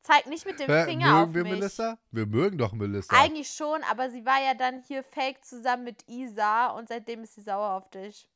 [0.00, 1.52] Zeig nicht mit dem Hä, Finger auf mögen wir mich.
[1.52, 1.98] Melissa?
[2.12, 3.14] Wir mögen doch Melissa.
[3.14, 7.34] Eigentlich schon, aber sie war ja dann hier fake zusammen mit Isa und seitdem ist
[7.34, 8.26] sie sauer auf dich.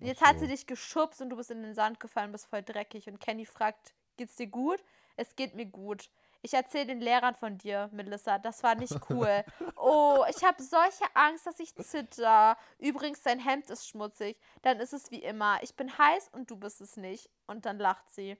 [0.00, 0.40] Und jetzt Ach hat so.
[0.44, 3.08] sie dich geschubst und du bist in den Sand gefallen, bist voll dreckig.
[3.08, 4.82] Und Kenny fragt, geht's dir gut?
[5.16, 6.10] Es geht mir gut.
[6.42, 8.38] Ich erzähle den Lehrern von dir, Melissa.
[8.38, 9.44] Das war nicht cool.
[9.78, 12.56] Oh, ich habe solche Angst, dass ich zitter.
[12.78, 14.36] Übrigens, dein Hemd ist schmutzig.
[14.62, 15.58] Dann ist es wie immer.
[15.62, 17.30] Ich bin heiß und du bist es nicht.
[17.46, 18.36] Und dann lacht sie.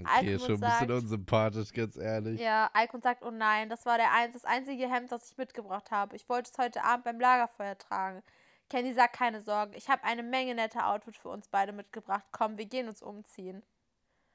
[0.00, 2.40] okay, schon ein sagt- bisschen unsympathisch, ganz ehrlich.
[2.40, 5.90] Ja, Alkon sagt, oh nein, das war der ein, das einzige Hemd, das ich mitgebracht
[5.90, 6.16] habe.
[6.16, 8.22] Ich wollte es heute Abend beim Lagerfeuer tragen.
[8.70, 12.24] Candy sagt, keine Sorge, ich habe eine Menge netter Outfit für uns beide mitgebracht.
[12.30, 13.62] Komm, wir gehen uns umziehen.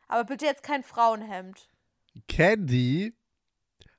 [0.08, 1.70] Aber bitte jetzt kein Frauenhemd.
[2.28, 3.16] Candy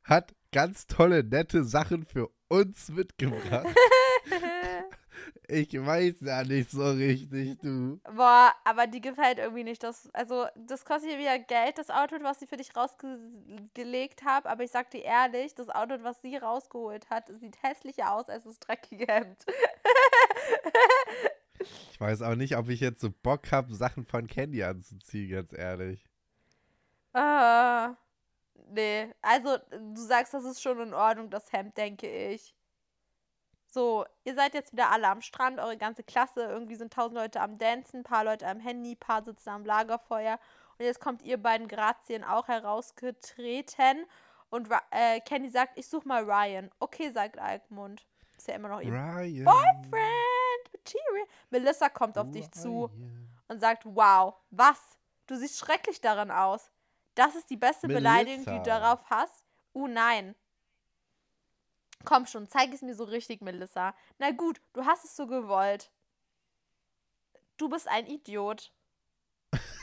[0.05, 3.67] hat ganz tolle, nette Sachen für uns mitgebracht.
[5.49, 8.01] ich weiß ja nicht so richtig, du.
[8.05, 9.83] Boah, aber die gefällt irgendwie nicht.
[9.83, 14.49] Das, also, das kostet ja wieder Geld, das Outfit, was sie für dich rausgelegt habe.
[14.49, 18.45] Aber ich sag dir ehrlich, das Outfit, was sie rausgeholt hat, sieht hässlicher aus als
[18.45, 19.45] das dreckige Hemd.
[21.91, 25.53] Ich weiß auch nicht, ob ich jetzt so Bock habe, Sachen von Candy anzuziehen, ganz
[25.53, 26.07] ehrlich.
[27.15, 27.97] Ah,
[28.69, 29.11] nee.
[29.23, 32.55] Also, du sagst, das ist schon in Ordnung, das Hemd, denke ich.
[33.77, 36.45] So, ihr seid jetzt wieder alle am Strand, eure ganze Klasse.
[36.45, 40.39] Irgendwie sind tausend Leute am Dancen, paar Leute am Handy, paar sitzen am Lagerfeuer.
[40.79, 44.07] Und jetzt kommt ihr beiden Grazien auch herausgetreten.
[44.49, 46.71] Und äh, Kenny sagt, ich such mal Ryan.
[46.79, 48.07] Okay, sagt Alkmund.
[48.39, 49.45] Ist ja immer noch ihr Ryan.
[49.45, 50.73] Boyfriend.
[50.73, 51.27] Material.
[51.51, 53.29] Melissa kommt auf dich zu Ryan.
[53.49, 54.97] und sagt, wow, was?
[55.27, 56.71] Du siehst schrecklich darin aus.
[57.15, 58.81] Das ist die beste Beleidigung, die du Melissa.
[58.81, 59.45] darauf hast?
[59.75, 60.35] Uh, nein.
[62.07, 63.95] Komm schon, zeig es mir so richtig, Melissa.
[64.19, 65.91] Na gut, du hast es so gewollt.
[67.59, 68.73] Du bist ein Idiot.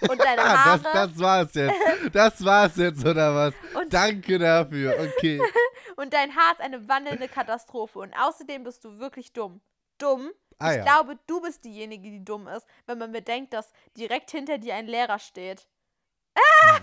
[0.01, 0.81] Und deine Ah, Haare.
[0.81, 1.75] das, das war's jetzt.
[2.15, 3.53] Das war's jetzt, oder was?
[3.81, 4.95] Und- Danke dafür.
[4.99, 5.39] Okay.
[5.95, 7.99] Und dein Haar ist eine wandelnde Katastrophe.
[7.99, 9.61] Und außerdem bist du wirklich dumm.
[9.99, 10.31] Dumm?
[10.59, 10.83] Ah, ich ja.
[10.83, 14.87] glaube, du bist diejenige, die dumm ist, wenn man bedenkt, dass direkt hinter dir ein
[14.87, 15.67] Lehrer steht.
[16.35, 16.79] Ah!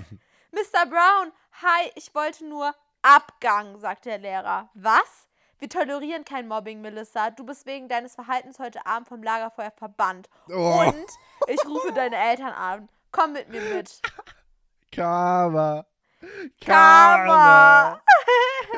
[0.52, 0.86] Mr.
[0.86, 4.70] Brown, hi, ich wollte nur Abgang, sagt der Lehrer.
[4.74, 5.28] Was?
[5.60, 7.30] Wir tolerieren kein Mobbing, Melissa.
[7.30, 10.30] Du bist wegen deines Verhaltens heute Abend vom Lagerfeuer verbannt.
[10.48, 11.06] Oh, Und
[11.48, 12.88] ich rufe deine Eltern an.
[13.12, 14.00] Komm mit mir mit.
[14.90, 15.84] Karma.
[16.64, 18.00] Karma.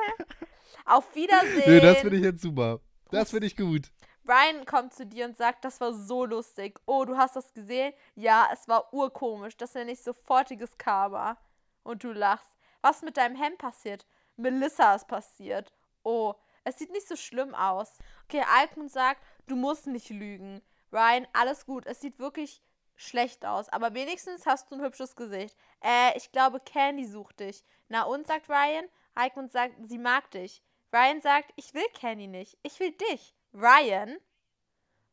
[0.84, 1.62] Auf Wiedersehen.
[1.66, 2.80] Nee, das finde ich jetzt super.
[3.12, 3.92] Das finde ich gut.
[4.26, 6.80] Ryan kommt zu dir und sagt, das war so lustig.
[6.86, 7.92] Oh, du hast das gesehen?
[8.16, 9.56] Ja, es war urkomisch.
[9.56, 11.36] Das nenne ich sofortiges Karma.
[11.84, 12.56] Und du lachst.
[12.80, 14.04] Was mit deinem Hemd passiert?
[14.36, 15.72] Melissa ist passiert.
[16.02, 17.98] Oh, es sieht nicht so schlimm aus.
[18.24, 20.62] Okay, Alkmund sagt, du musst nicht lügen.
[20.92, 21.86] Ryan, alles gut.
[21.86, 22.62] Es sieht wirklich
[22.96, 23.68] schlecht aus.
[23.70, 25.56] Aber wenigstens hast du ein hübsches Gesicht.
[25.82, 27.64] Äh, ich glaube, Candy sucht dich.
[27.88, 28.86] Na und, sagt Ryan.
[29.14, 30.62] Alkmund sagt, sie mag dich.
[30.92, 32.58] Ryan sagt, ich will Candy nicht.
[32.62, 33.34] Ich will dich.
[33.54, 34.18] Ryan.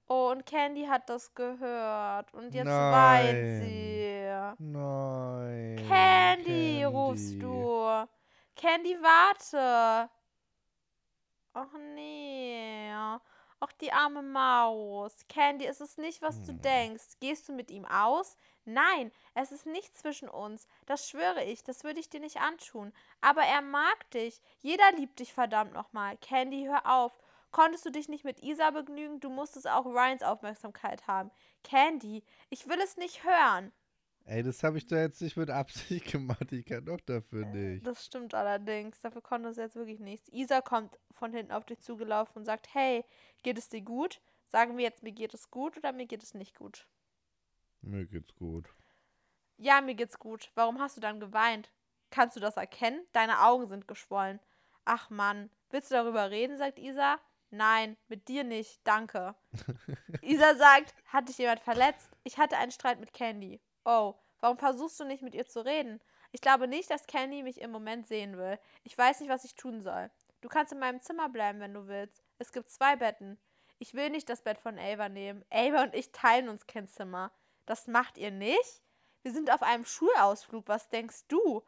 [0.07, 2.33] Oh, und Candy hat das gehört.
[2.33, 3.62] Und jetzt weint Nein.
[3.62, 3.99] sie.
[4.57, 5.88] Nein.
[5.88, 7.39] Candy, rufst Candy.
[7.39, 8.07] du.
[8.55, 10.09] Candy, warte.
[11.53, 12.91] Ach nee.
[13.62, 15.13] Ach, die arme Maus.
[15.27, 16.62] Candy, es ist nicht, was du Hm.
[16.62, 17.19] denkst.
[17.19, 18.38] Gehst du mit ihm aus?
[18.63, 20.67] Nein, es ist nicht zwischen uns.
[20.85, 21.63] Das schwöre ich.
[21.63, 22.93] Das würde ich dir nicht antun.
[23.19, 24.41] Aber er mag dich.
[24.62, 26.17] Jeder liebt dich, verdammt nochmal.
[26.17, 27.12] Candy, hör auf.
[27.51, 29.19] Konntest du dich nicht mit Isa begnügen?
[29.19, 31.31] Du musstest auch Ryans Aufmerksamkeit haben.
[31.63, 33.73] Candy, ich will es nicht hören.
[34.29, 36.51] Ey, das habe ich doch jetzt nicht mit Absicht gemacht.
[36.51, 37.87] Ich kann doch dafür nicht.
[37.87, 39.01] Das stimmt allerdings.
[39.01, 40.29] Dafür konnte es jetzt wirklich nichts.
[40.31, 43.03] Isa kommt von hinten auf dich zugelaufen und sagt, hey,
[43.41, 44.21] geht es dir gut?
[44.45, 46.87] Sagen wir jetzt, mir geht es gut oder mir geht es nicht gut?
[47.81, 48.69] Mir geht's gut.
[49.57, 50.51] Ja, mir geht's gut.
[50.53, 51.71] Warum hast du dann geweint?
[52.11, 53.03] Kannst du das erkennen?
[53.13, 54.39] Deine Augen sind geschwollen.
[54.85, 56.55] Ach Mann, willst du darüber reden?
[56.55, 57.19] sagt Isa.
[57.49, 59.33] Nein, mit dir nicht, danke.
[60.21, 62.11] Isa sagt, hat dich jemand verletzt?
[62.23, 63.59] Ich hatte einen Streit mit Candy.
[63.91, 65.99] Oh, warum versuchst du nicht mit ihr zu reden?
[66.32, 68.60] Ich glaube nicht, dass Candy mich im Moment sehen will.
[68.84, 70.12] Ich weiß nicht, was ich tun soll.
[70.41, 72.21] Du kannst in meinem Zimmer bleiben, wenn du willst.
[72.38, 73.39] Es gibt zwei Betten.
[73.80, 75.43] Ich will nicht das Bett von Ava nehmen.
[75.49, 77.32] Ava und ich teilen uns kein Zimmer.
[77.65, 78.84] Das macht ihr nicht?
[79.23, 80.67] Wir sind auf einem Schulausflug.
[80.67, 81.63] Was denkst du?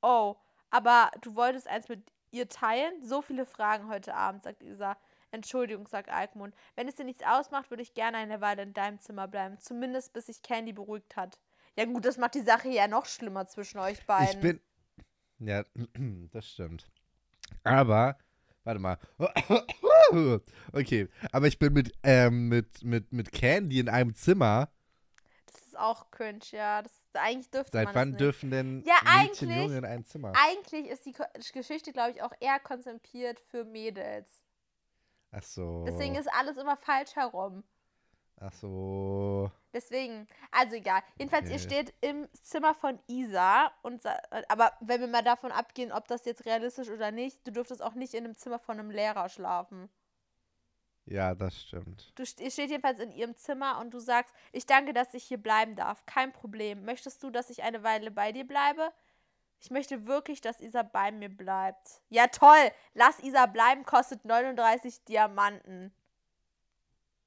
[0.00, 0.36] Oh,
[0.70, 3.04] aber du wolltest eins mit ihr teilen?
[3.04, 4.96] So viele Fragen heute Abend, sagt Isa.
[5.32, 6.54] Entschuldigung, sagt Alkmund.
[6.76, 9.58] Wenn es dir nichts ausmacht, würde ich gerne eine Weile in deinem Zimmer bleiben.
[9.58, 11.40] Zumindest bis sich Candy beruhigt hat.
[11.76, 14.28] Ja gut, das macht die Sache ja noch schlimmer zwischen euch beiden.
[14.34, 14.60] Ich bin.
[15.40, 15.64] Ja,
[16.32, 16.90] das stimmt.
[17.62, 18.16] Aber,
[18.64, 18.98] warte mal.
[20.72, 24.68] Okay, aber ich bin mit, ähm, mit, mit, mit Candy in einem Zimmer.
[25.46, 26.82] Das ist auch cringe, ja.
[26.82, 28.20] Das, eigentlich dürfte Seit man wann nicht.
[28.20, 30.32] dürfen denn Ja, Mädchen eigentlich- Junge in ein Zimmer?
[30.36, 31.14] Eigentlich ist die
[31.52, 34.44] Geschichte, glaube ich, auch eher konzipiert für Mädels.
[35.32, 35.84] Ach so.
[35.86, 37.64] Deswegen ist alles immer falsch herum.
[38.40, 39.50] Ach so.
[39.72, 41.02] Deswegen, also egal.
[41.18, 41.64] Jedenfalls, ihr Okay.
[41.64, 44.02] steht im Zimmer von Isa und
[44.48, 47.94] aber wenn wir mal davon abgehen, ob das jetzt realistisch oder nicht, du dürftest auch
[47.94, 49.88] nicht in einem Zimmer von einem Lehrer schlafen.
[51.06, 52.12] Ja, das stimmt.
[52.14, 55.38] Du ihr steht jedenfalls in ihrem Zimmer und du sagst, ich danke, dass ich hier
[55.38, 56.04] bleiben darf.
[56.06, 56.84] Kein Problem.
[56.84, 58.90] Möchtest du, dass ich eine Weile bei dir bleibe?
[59.60, 62.00] Ich möchte wirklich, dass Isa bei mir bleibt.
[62.08, 62.70] Ja, toll.
[62.94, 65.94] Lass Isa bleiben, kostet 39 Diamanten.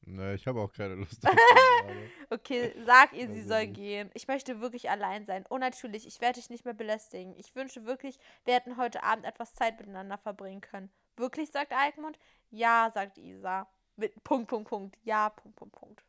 [0.10, 1.22] Ne, ich habe auch keine Lust.
[2.30, 4.10] Okay, sag ihr, sie Also soll gehen.
[4.14, 5.46] Ich möchte wirklich allein sein.
[5.50, 7.34] Oh, natürlich, ich werde dich nicht mehr belästigen.
[7.38, 10.90] Ich wünsche wirklich, wir hätten heute Abend etwas Zeit miteinander verbringen können.
[11.16, 12.20] Wirklich, sagt Alkmund.
[12.52, 13.68] Ja, sagt Isa.
[13.96, 14.98] Mit Punkt, Punkt, Punkt.
[15.04, 16.04] Ja, Punkt, Punkt, Punkt.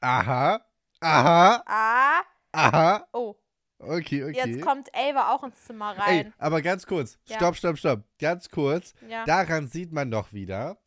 [0.00, 0.60] Aha.
[1.00, 1.62] Aha.
[1.66, 3.06] Ah, Aha.
[3.12, 3.36] oh,
[3.80, 4.32] Okay, okay.
[4.32, 6.34] jetzt kommt Ava auch ins Zimmer Ey, rein.
[6.38, 7.16] aber ganz kurz.
[7.26, 7.36] Ja.
[7.36, 8.00] Stopp, stopp, stopp.
[8.18, 8.94] Ganz kurz.
[9.08, 9.24] ja.
[9.24, 10.78] Daran sieht man doch wieder,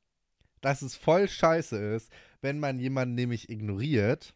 [0.61, 4.33] dass es voll scheiße ist, wenn man jemanden nämlich ignoriert,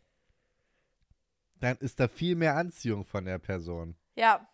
[1.59, 3.95] dann ist da viel mehr Anziehung von der Person.
[4.15, 4.47] ja,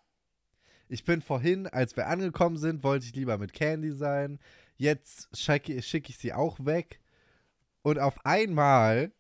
[0.88, 4.40] Ich bin vorhin, als wir angekommen sind, wollte ich lieber mit Candy sein.
[4.78, 7.00] Jetzt schicke schick ich sie auch weg.
[7.82, 9.12] Und auf einmal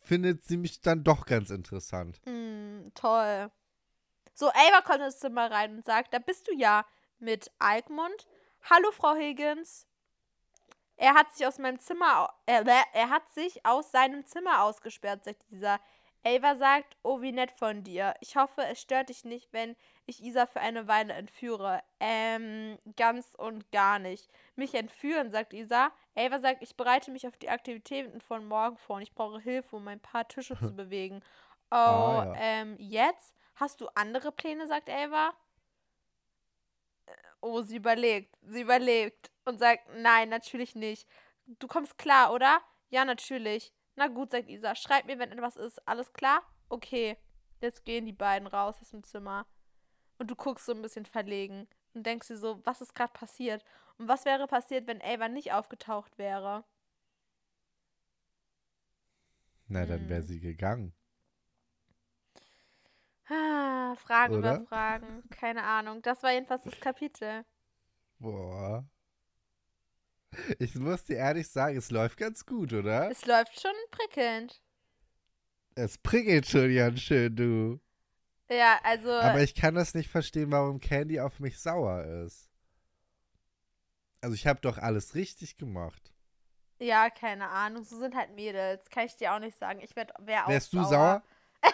[0.00, 2.20] findet sie mich dann doch ganz interessant.
[2.24, 3.50] Hm, toll.
[4.34, 6.86] So, Ava kommt ins Zimmer rein und sagt, da bist du ja
[7.18, 8.26] mit Alkmund.
[8.62, 9.86] Hallo, Frau Higgins.
[11.00, 15.42] Er hat sich aus meinem Zimmer, äh, er hat sich aus seinem Zimmer ausgesperrt, sagt
[15.50, 15.80] Isa.
[16.22, 18.12] Ava sagt, oh, wie nett von dir.
[18.20, 21.80] Ich hoffe, es stört dich nicht, wenn ich Isa für eine Weile entführe.
[22.00, 24.28] Ähm, ganz und gar nicht.
[24.56, 25.90] Mich entführen, sagt Isa.
[26.14, 29.76] Ava sagt, ich bereite mich auf die Aktivitäten von morgen vor und ich brauche Hilfe,
[29.76, 31.22] um ein paar Tische zu bewegen.
[31.70, 32.34] Oh, Ah, ja.
[32.36, 33.34] ähm, jetzt?
[33.54, 35.32] Hast du andere Pläne, sagt Ava.
[37.40, 38.36] Oh, sie überlegt.
[38.42, 41.08] Sie überlegt und sagt, nein, natürlich nicht.
[41.46, 42.60] Du kommst klar, oder?
[42.90, 43.72] Ja, natürlich.
[43.96, 44.74] Na gut, sagt Isa.
[44.74, 45.86] Schreib mir, wenn etwas ist.
[45.88, 46.42] Alles klar?
[46.68, 47.16] Okay.
[47.60, 49.46] Jetzt gehen die beiden raus aus dem Zimmer.
[50.18, 53.64] Und du guckst so ein bisschen verlegen und denkst dir so, was ist gerade passiert?
[53.98, 56.64] Und was wäre passiert, wenn Ava nicht aufgetaucht wäre?
[59.68, 60.26] Na, dann wäre Hm.
[60.26, 60.92] sie gegangen.
[63.30, 64.56] Ah, Fragen Oder?
[64.56, 65.22] über Fragen.
[65.30, 66.02] Keine Ahnung.
[66.02, 67.44] Das war jedenfalls das Kapitel.
[68.18, 68.84] Boah.
[70.58, 73.10] Ich muss dir ehrlich sagen, es läuft ganz gut, oder?
[73.10, 74.60] Es läuft schon prickelnd.
[75.74, 77.80] Es prickelt schon ganz schön, du.
[78.48, 79.10] Ja, also.
[79.12, 82.48] Aber ich kann das nicht verstehen, warum Candy auf mich sauer ist.
[84.20, 86.12] Also ich habe doch alles richtig gemacht.
[86.78, 87.84] ja, keine Ahnung.
[87.84, 88.88] So sind halt Mädels.
[88.90, 89.80] Kann ich dir auch nicht sagen.
[89.82, 91.22] Ich werd, wär auch Wärst du sauer?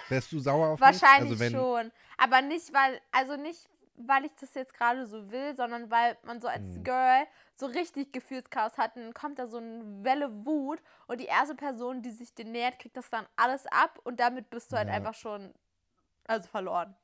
[0.08, 1.02] Wärst du sauer auf mich?
[1.02, 1.92] Wahrscheinlich Also schon.
[2.18, 6.40] Aber nicht, weil, also nicht, weil ich das jetzt gerade so will, sondern weil man
[6.40, 6.84] so als Hm.
[6.84, 7.26] Girl
[7.56, 8.96] so richtig Gefühlschaos hat.
[8.96, 12.44] Und dann kommt da so eine Welle Wut und die erste Person, die sich dir
[12.44, 14.94] nähert, kriegt das dann alles ab und damit bist du halt Ja.
[14.94, 15.52] einfach schon,
[16.26, 16.94] also verloren.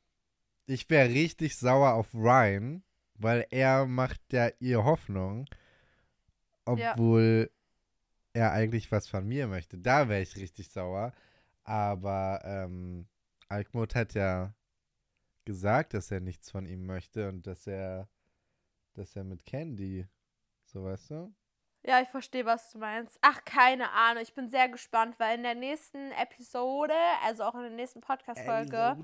[0.67, 2.83] Ich wäre richtig sauer auf Ryan,
[3.15, 5.47] weil er macht ja ihr Hoffnung,
[6.77, 6.93] Ja.
[6.93, 7.51] obwohl
[8.33, 9.77] er eigentlich was von mir möchte.
[9.79, 11.13] Da wäre ich richtig sauer.
[11.65, 13.09] Aber ähm,
[13.49, 14.55] Alkmut hat ja
[15.45, 18.09] gesagt, dass er nichts von ihm möchte und dass er,
[18.95, 20.07] dass er mit Candy,
[20.65, 21.35] so weißt du?
[21.85, 23.19] Ja, ich verstehe, was du meinst.
[23.23, 24.23] Ach, keine Ahnung.
[24.23, 26.95] Ich bin sehr gespannt, weil in der nächsten Episode,
[27.25, 28.97] also auch in der nächsten Podcast-Folge,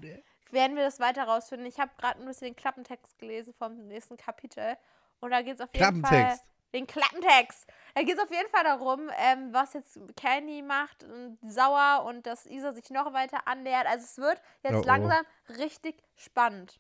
[0.53, 1.67] werden wir das weiter rausfinden.
[1.67, 4.77] Ich habe gerade ein bisschen den Klappentext gelesen vom nächsten Kapitel.
[5.21, 6.39] Und da geht es auf jeden Fall.
[6.75, 7.67] Den Klappentext.
[7.95, 12.27] Da geht es auf jeden Fall darum, ähm, was jetzt Candy macht und sauer und
[12.27, 13.87] dass Isa sich noch weiter annähert.
[13.87, 14.85] Also es wird jetzt Oh, oh.
[14.87, 15.25] langsam
[15.59, 16.79] richtig spannend.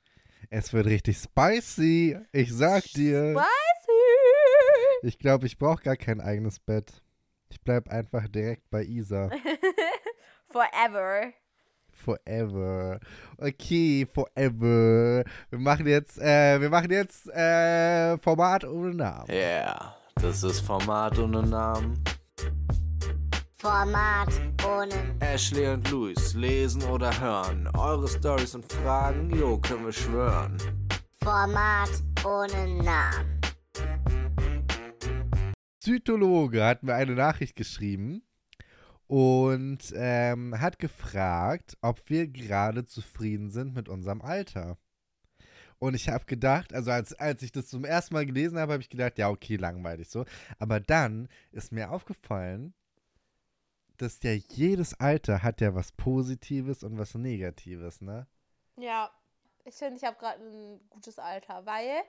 [0.51, 2.19] Es wird richtig spicy.
[2.33, 3.33] Ich sag dir.
[3.33, 5.07] Spicy!
[5.07, 7.03] Ich glaube, ich brauche gar kein eigenes Bett.
[7.51, 9.31] Ich bleib einfach direkt bei Isa.
[10.49, 11.33] Forever.
[11.99, 13.01] Forever.
[13.37, 15.25] Okay, forever.
[15.51, 19.31] Wir machen jetzt, äh, wir machen jetzt äh, Format ohne Namen.
[19.31, 22.03] Yeah, das ist Format ohne Namen.
[23.61, 24.29] Format
[24.65, 27.69] ohne Ashley und Luis lesen oder hören.
[27.77, 30.57] Eure Stories und Fragen, jo, können wir schwören.
[31.23, 31.91] Format
[32.25, 33.41] ohne Namen.
[35.81, 38.23] Zytologe hat mir eine Nachricht geschrieben
[39.09, 44.77] und ähm, hat gefragt, ob wir gerade zufrieden sind mit unserem Alter.
[45.79, 48.83] Und ich habe gedacht, also als, als ich das zum ersten Mal gelesen habe, habe
[48.83, 50.25] ich gedacht, ja, okay, langweilig so.
[50.59, 52.75] Aber dann ist mir aufgefallen,
[53.97, 58.27] dass ja jedes Alter hat ja was Positives und was Negatives, ne?
[58.77, 59.11] Ja,
[59.65, 62.03] ich finde, ich habe gerade ein gutes Alter, weil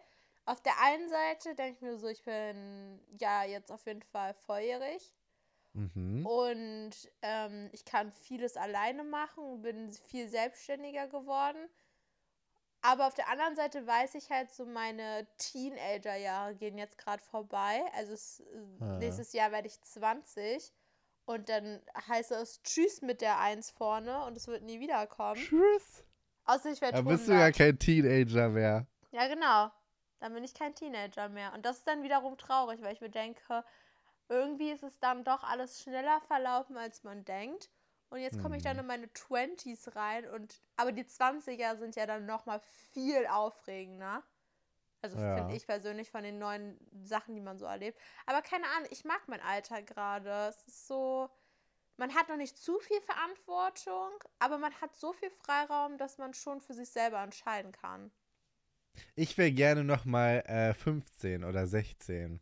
[0.45, 4.33] auf der einen Seite denke ich mir so, ich bin ja jetzt auf jeden Fall
[4.45, 5.13] volljährig
[5.74, 6.26] Mhm.
[6.26, 6.91] und
[7.22, 11.70] ähm, ich kann vieles alleine machen, bin viel selbstständiger geworden.
[12.82, 17.82] Aber auf der anderen Seite weiß ich halt so, meine Teenager-Jahre gehen jetzt gerade vorbei.
[17.93, 18.45] Also es, äh,
[18.84, 18.97] Ah.
[18.99, 20.74] nächstes Jahr werde ich 20
[21.26, 25.41] und dann heißt es Tschüss mit der Eins vorne und es wird nie wiederkommen.
[25.41, 26.03] Tschüss.
[26.45, 27.17] Außer ich werde Da 100.
[27.17, 28.88] bist du ja kein Teenager mehr.
[29.11, 29.70] Ja, genau.
[30.20, 31.53] Dann bin ich kein Teenager mehr.
[31.53, 33.63] Und das ist dann wiederum traurig, weil ich mir denke,
[34.30, 37.69] irgendwie ist es dann doch alles schneller verlaufen, als man denkt.
[38.09, 38.80] Und jetzt komme ich dann Hm.
[38.80, 42.59] in meine 20s rein und aber die 20er sind ja dann nochmal
[42.93, 44.23] viel aufregender.
[45.01, 45.21] Also Ja.
[45.34, 47.99] finde ich persönlich von den neuen Sachen, die man so erlebt.
[48.25, 50.32] Aber keine Ahnung, ich mag mein Alter gerade.
[50.49, 51.30] Es ist so,
[51.97, 56.34] man hat noch nicht zu viel Verantwortung, aber man hat so viel Freiraum, dass man
[56.34, 58.11] schon für sich selber entscheiden kann.
[59.15, 62.39] Ich wäre gerne noch mal äh, 15 oder 16.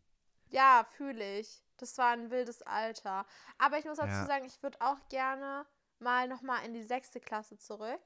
[0.50, 1.64] Ja, fühle ich.
[1.78, 3.26] Das war ein wildes Alter.
[3.58, 4.26] Aber ich muss dazu Ja.
[4.26, 5.66] sagen, ich würde auch gerne
[6.00, 8.02] mal nochmal in die sechste Klasse zurück.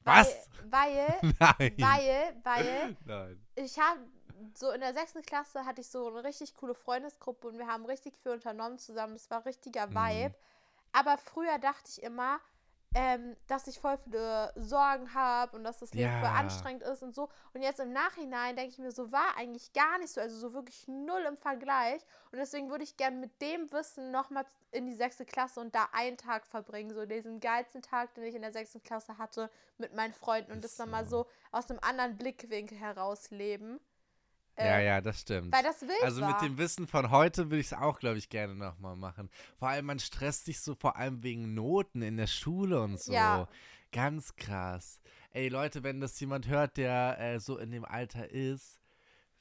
[0.00, 0.48] Was?
[0.64, 1.06] Weil,
[1.40, 1.74] Nein.
[1.78, 3.46] weil, weil Nein.
[3.54, 4.00] ich habe
[4.56, 7.86] so in der sechsten Klasse hatte ich so eine richtig coole Freundesgruppe und wir haben
[7.86, 9.14] richtig viel unternommen zusammen.
[9.14, 9.94] Das war richtiger Mhm.
[9.94, 10.34] Vibe.
[10.92, 12.40] Aber früher dachte ich immer,
[12.94, 16.34] ähm, dass ich voll viele Sorgen habe und dass das Leben voll Ja.
[16.34, 17.28] anstrengend ist und so.
[17.52, 20.54] Und jetzt im Nachhinein denke ich mir, so war eigentlich gar nicht so, also so
[20.54, 22.00] wirklich null im Vergleich.
[22.30, 25.88] Und deswegen würde ich gerne mit dem Wissen nochmal in die sechste Klasse und da
[25.92, 29.94] einen Tag verbringen, so diesen geilsten Tag, den ich in der sechsten Klasse hatte mit
[29.94, 31.24] meinen Freunden und das Ist dann mal so.
[31.24, 33.80] so aus einem anderen Blickwinkel herausleben.
[34.56, 35.52] Ja, Äh, ja, das stimmt.
[35.52, 36.32] Weil das wild Also war.
[36.32, 39.28] mit dem Wissen von heute würde ich es auch, glaube ich, gerne nochmal machen.
[39.58, 43.12] Vor allem, man stresst sich so vor allem wegen Noten in der Schule und so.
[43.12, 43.48] Ja.
[43.92, 45.00] Ganz krass.
[45.32, 48.80] Ey, Leute, wenn das jemand hört, der äh, so in dem Alter ist,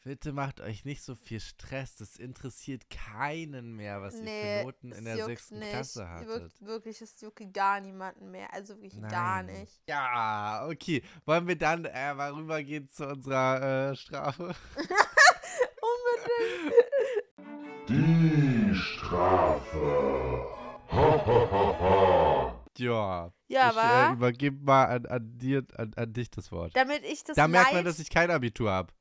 [0.04, 1.96] bitte macht euch nicht so viel Stress.
[1.96, 5.72] Das interessiert keinen mehr, was ihr für Noten in der sechsten nicht.
[5.72, 6.28] Klasse hattet.
[6.28, 8.54] Wirk wirklich, es juckt gar niemanden mehr.
[8.54, 9.60] Also wirklich gar Nein.
[9.62, 9.82] nicht.
[9.88, 11.02] Ja, okay.
[11.26, 14.54] Wollen wir dann äh, mal rübergehen zu unserer äh, Strafe?
[17.90, 20.46] Die Strafe.
[20.92, 22.66] Ha, ha, ha, ha.
[22.78, 23.32] Ja.
[23.48, 26.76] Ja, ich äh, übergebe mal an, an, dir, an, an dich das Wort.
[26.76, 28.94] Damit ich das Da merkt man, dass ich kein Abitur habe.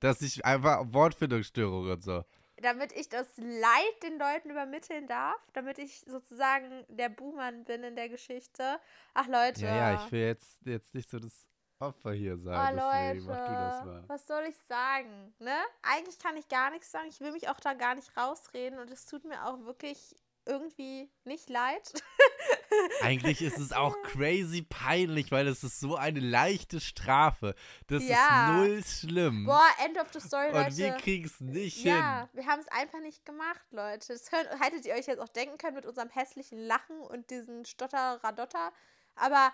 [0.00, 2.22] Dass ich einfach Wortfindungsstörung und so.
[2.60, 7.96] damit ich das Leid den Leuten übermitteln darf, damit ich sozusagen der Buhmann bin in
[7.96, 8.78] der Geschichte.
[9.14, 9.64] Ach Leute.
[9.64, 11.46] Ja, ja, ich will jetzt, jetzt nicht so das
[11.88, 12.76] Opfer hier Oh sein.
[12.76, 14.04] deswegen Leute, mach du das mal.
[14.08, 15.34] was soll ich sagen?
[15.38, 15.56] Ne?
[15.82, 17.08] Eigentlich kann ich gar nichts sagen.
[17.08, 20.16] Ich will mich auch da gar nicht rausreden und es tut mir auch wirklich
[20.46, 21.90] irgendwie nicht leid.
[23.02, 27.54] Eigentlich ist es auch crazy peinlich, weil es ist so eine leichte Strafe.
[27.86, 28.16] Das Ja.
[28.16, 29.46] ist null schlimm.
[29.46, 30.76] Boah, End of the Story, Und Leute.
[30.76, 32.28] wir kriegen es nicht Ja, hin.
[32.34, 34.12] wir haben es einfach nicht gemacht, Leute.
[34.12, 37.64] Das könnt, hättet ihr euch jetzt auch denken können mit unserem hässlichen Lachen und diesen
[37.64, 38.70] Stotter-Radotter.
[39.16, 39.50] Aber,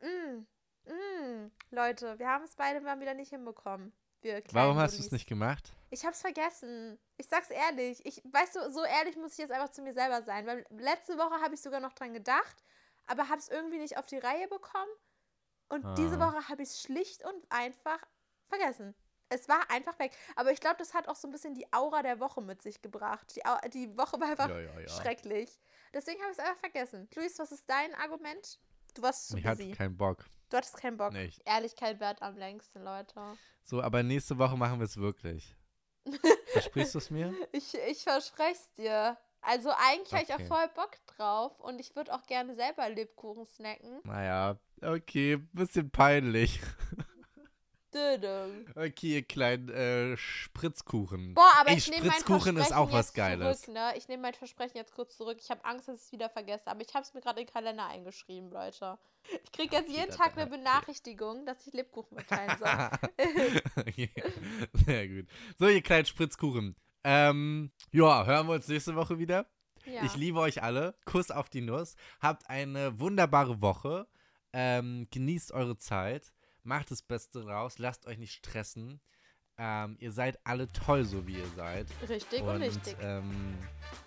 [0.00, 0.44] mh,
[0.90, 3.92] mh, Leute, wir haben es beide mal wieder nicht hinbekommen.
[4.52, 5.72] Warum hast du es nicht gemacht?
[5.88, 6.98] Ich hab's vergessen.
[7.16, 8.04] Ich sag's ehrlich.
[8.04, 10.46] Ich, weißt du, so ehrlich muss ich jetzt einfach zu mir selber sein.
[10.46, 12.62] Weil letzte Woche habe ich sogar noch dran gedacht,
[13.06, 14.90] aber hab's irgendwie nicht auf die Reihe bekommen.
[15.70, 16.26] Und diese Ah.
[16.32, 17.98] Woche habe ich es schlicht und einfach
[18.48, 18.94] vergessen.
[19.30, 20.12] Es war einfach weg.
[20.36, 22.82] Aber ich glaube, das hat auch so ein bisschen die Aura der Woche mit sich
[22.82, 23.34] gebracht.
[23.36, 24.88] Die, Au die Woche war einfach Ja, ja, ja.
[24.88, 25.58] schrecklich.
[25.94, 27.08] Deswegen habe ich es einfach vergessen.
[27.14, 28.58] Luis, was ist dein Argument?
[28.94, 29.72] Du warst zu Ich hatte busy.
[29.72, 30.24] keinen Bock.
[30.50, 31.12] Du hattest keinen Bock.
[31.12, 31.40] Nicht.
[31.44, 33.14] Ehrlichkeit wert am längsten, Leute.
[33.62, 35.56] So, aber nächste Woche machen wir es wirklich.
[36.52, 37.32] Versprichst du es mir?
[37.52, 39.16] Ich, ich verspreche es dir.
[39.42, 40.44] Also eigentlich habe ich Okay.
[40.44, 44.00] auch voll Bock drauf und ich würde auch gerne selber Lebkuchen snacken.
[44.04, 46.60] Naja, okay, bisschen peinlich.
[48.76, 51.34] Okay, ihr kleinen äh, Spritzkuchen.
[51.34, 53.60] Boah, aber Ey, ich nehme mein Spritzkuchen Versprechen ist auch was jetzt Geiles.
[53.62, 53.92] zurück, ne?
[53.96, 55.38] Ich nehme mein Versprechen jetzt kurz zurück.
[55.40, 57.46] Ich habe Angst, dass ich es wieder vergesse, aber ich habe es mir gerade in
[57.46, 58.98] den Kalender eingeschrieben, Leute.
[59.44, 62.90] Ich kriege jetzt jeden da- Tag eine Benachrichtigung, dass ich Lebkuchen mitteilen soll.
[63.76, 64.10] okay.
[64.86, 65.26] Sehr gut.
[65.58, 66.76] So, ihr kleinen Spritzkuchen.
[67.04, 69.46] Ähm, ja, hören wir uns nächste Woche wieder.
[69.86, 70.02] ja.
[70.04, 70.94] Ich liebe euch alle.
[71.04, 71.96] Kuss auf die Nuss.
[72.20, 74.06] Habt eine wunderbare Woche.
[74.52, 76.32] Ähm, genießt eure Zeit.
[76.62, 77.78] Macht das Beste raus.
[77.78, 79.00] Lasst euch nicht stressen.
[79.58, 81.86] Ähm, ihr seid alle toll, so wie ihr seid.
[82.08, 82.96] Richtig und, Und richtig.
[83.00, 83.58] ähm,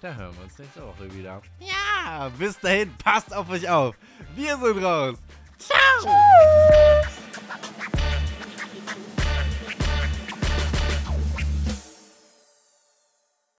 [0.02, 1.42] da hören wir uns nächste Woche wieder.
[1.60, 3.96] Ja, bis dahin, passt auf euch auf.
[4.36, 5.18] Wir sind raus.
[5.60, 7.14] Ciao.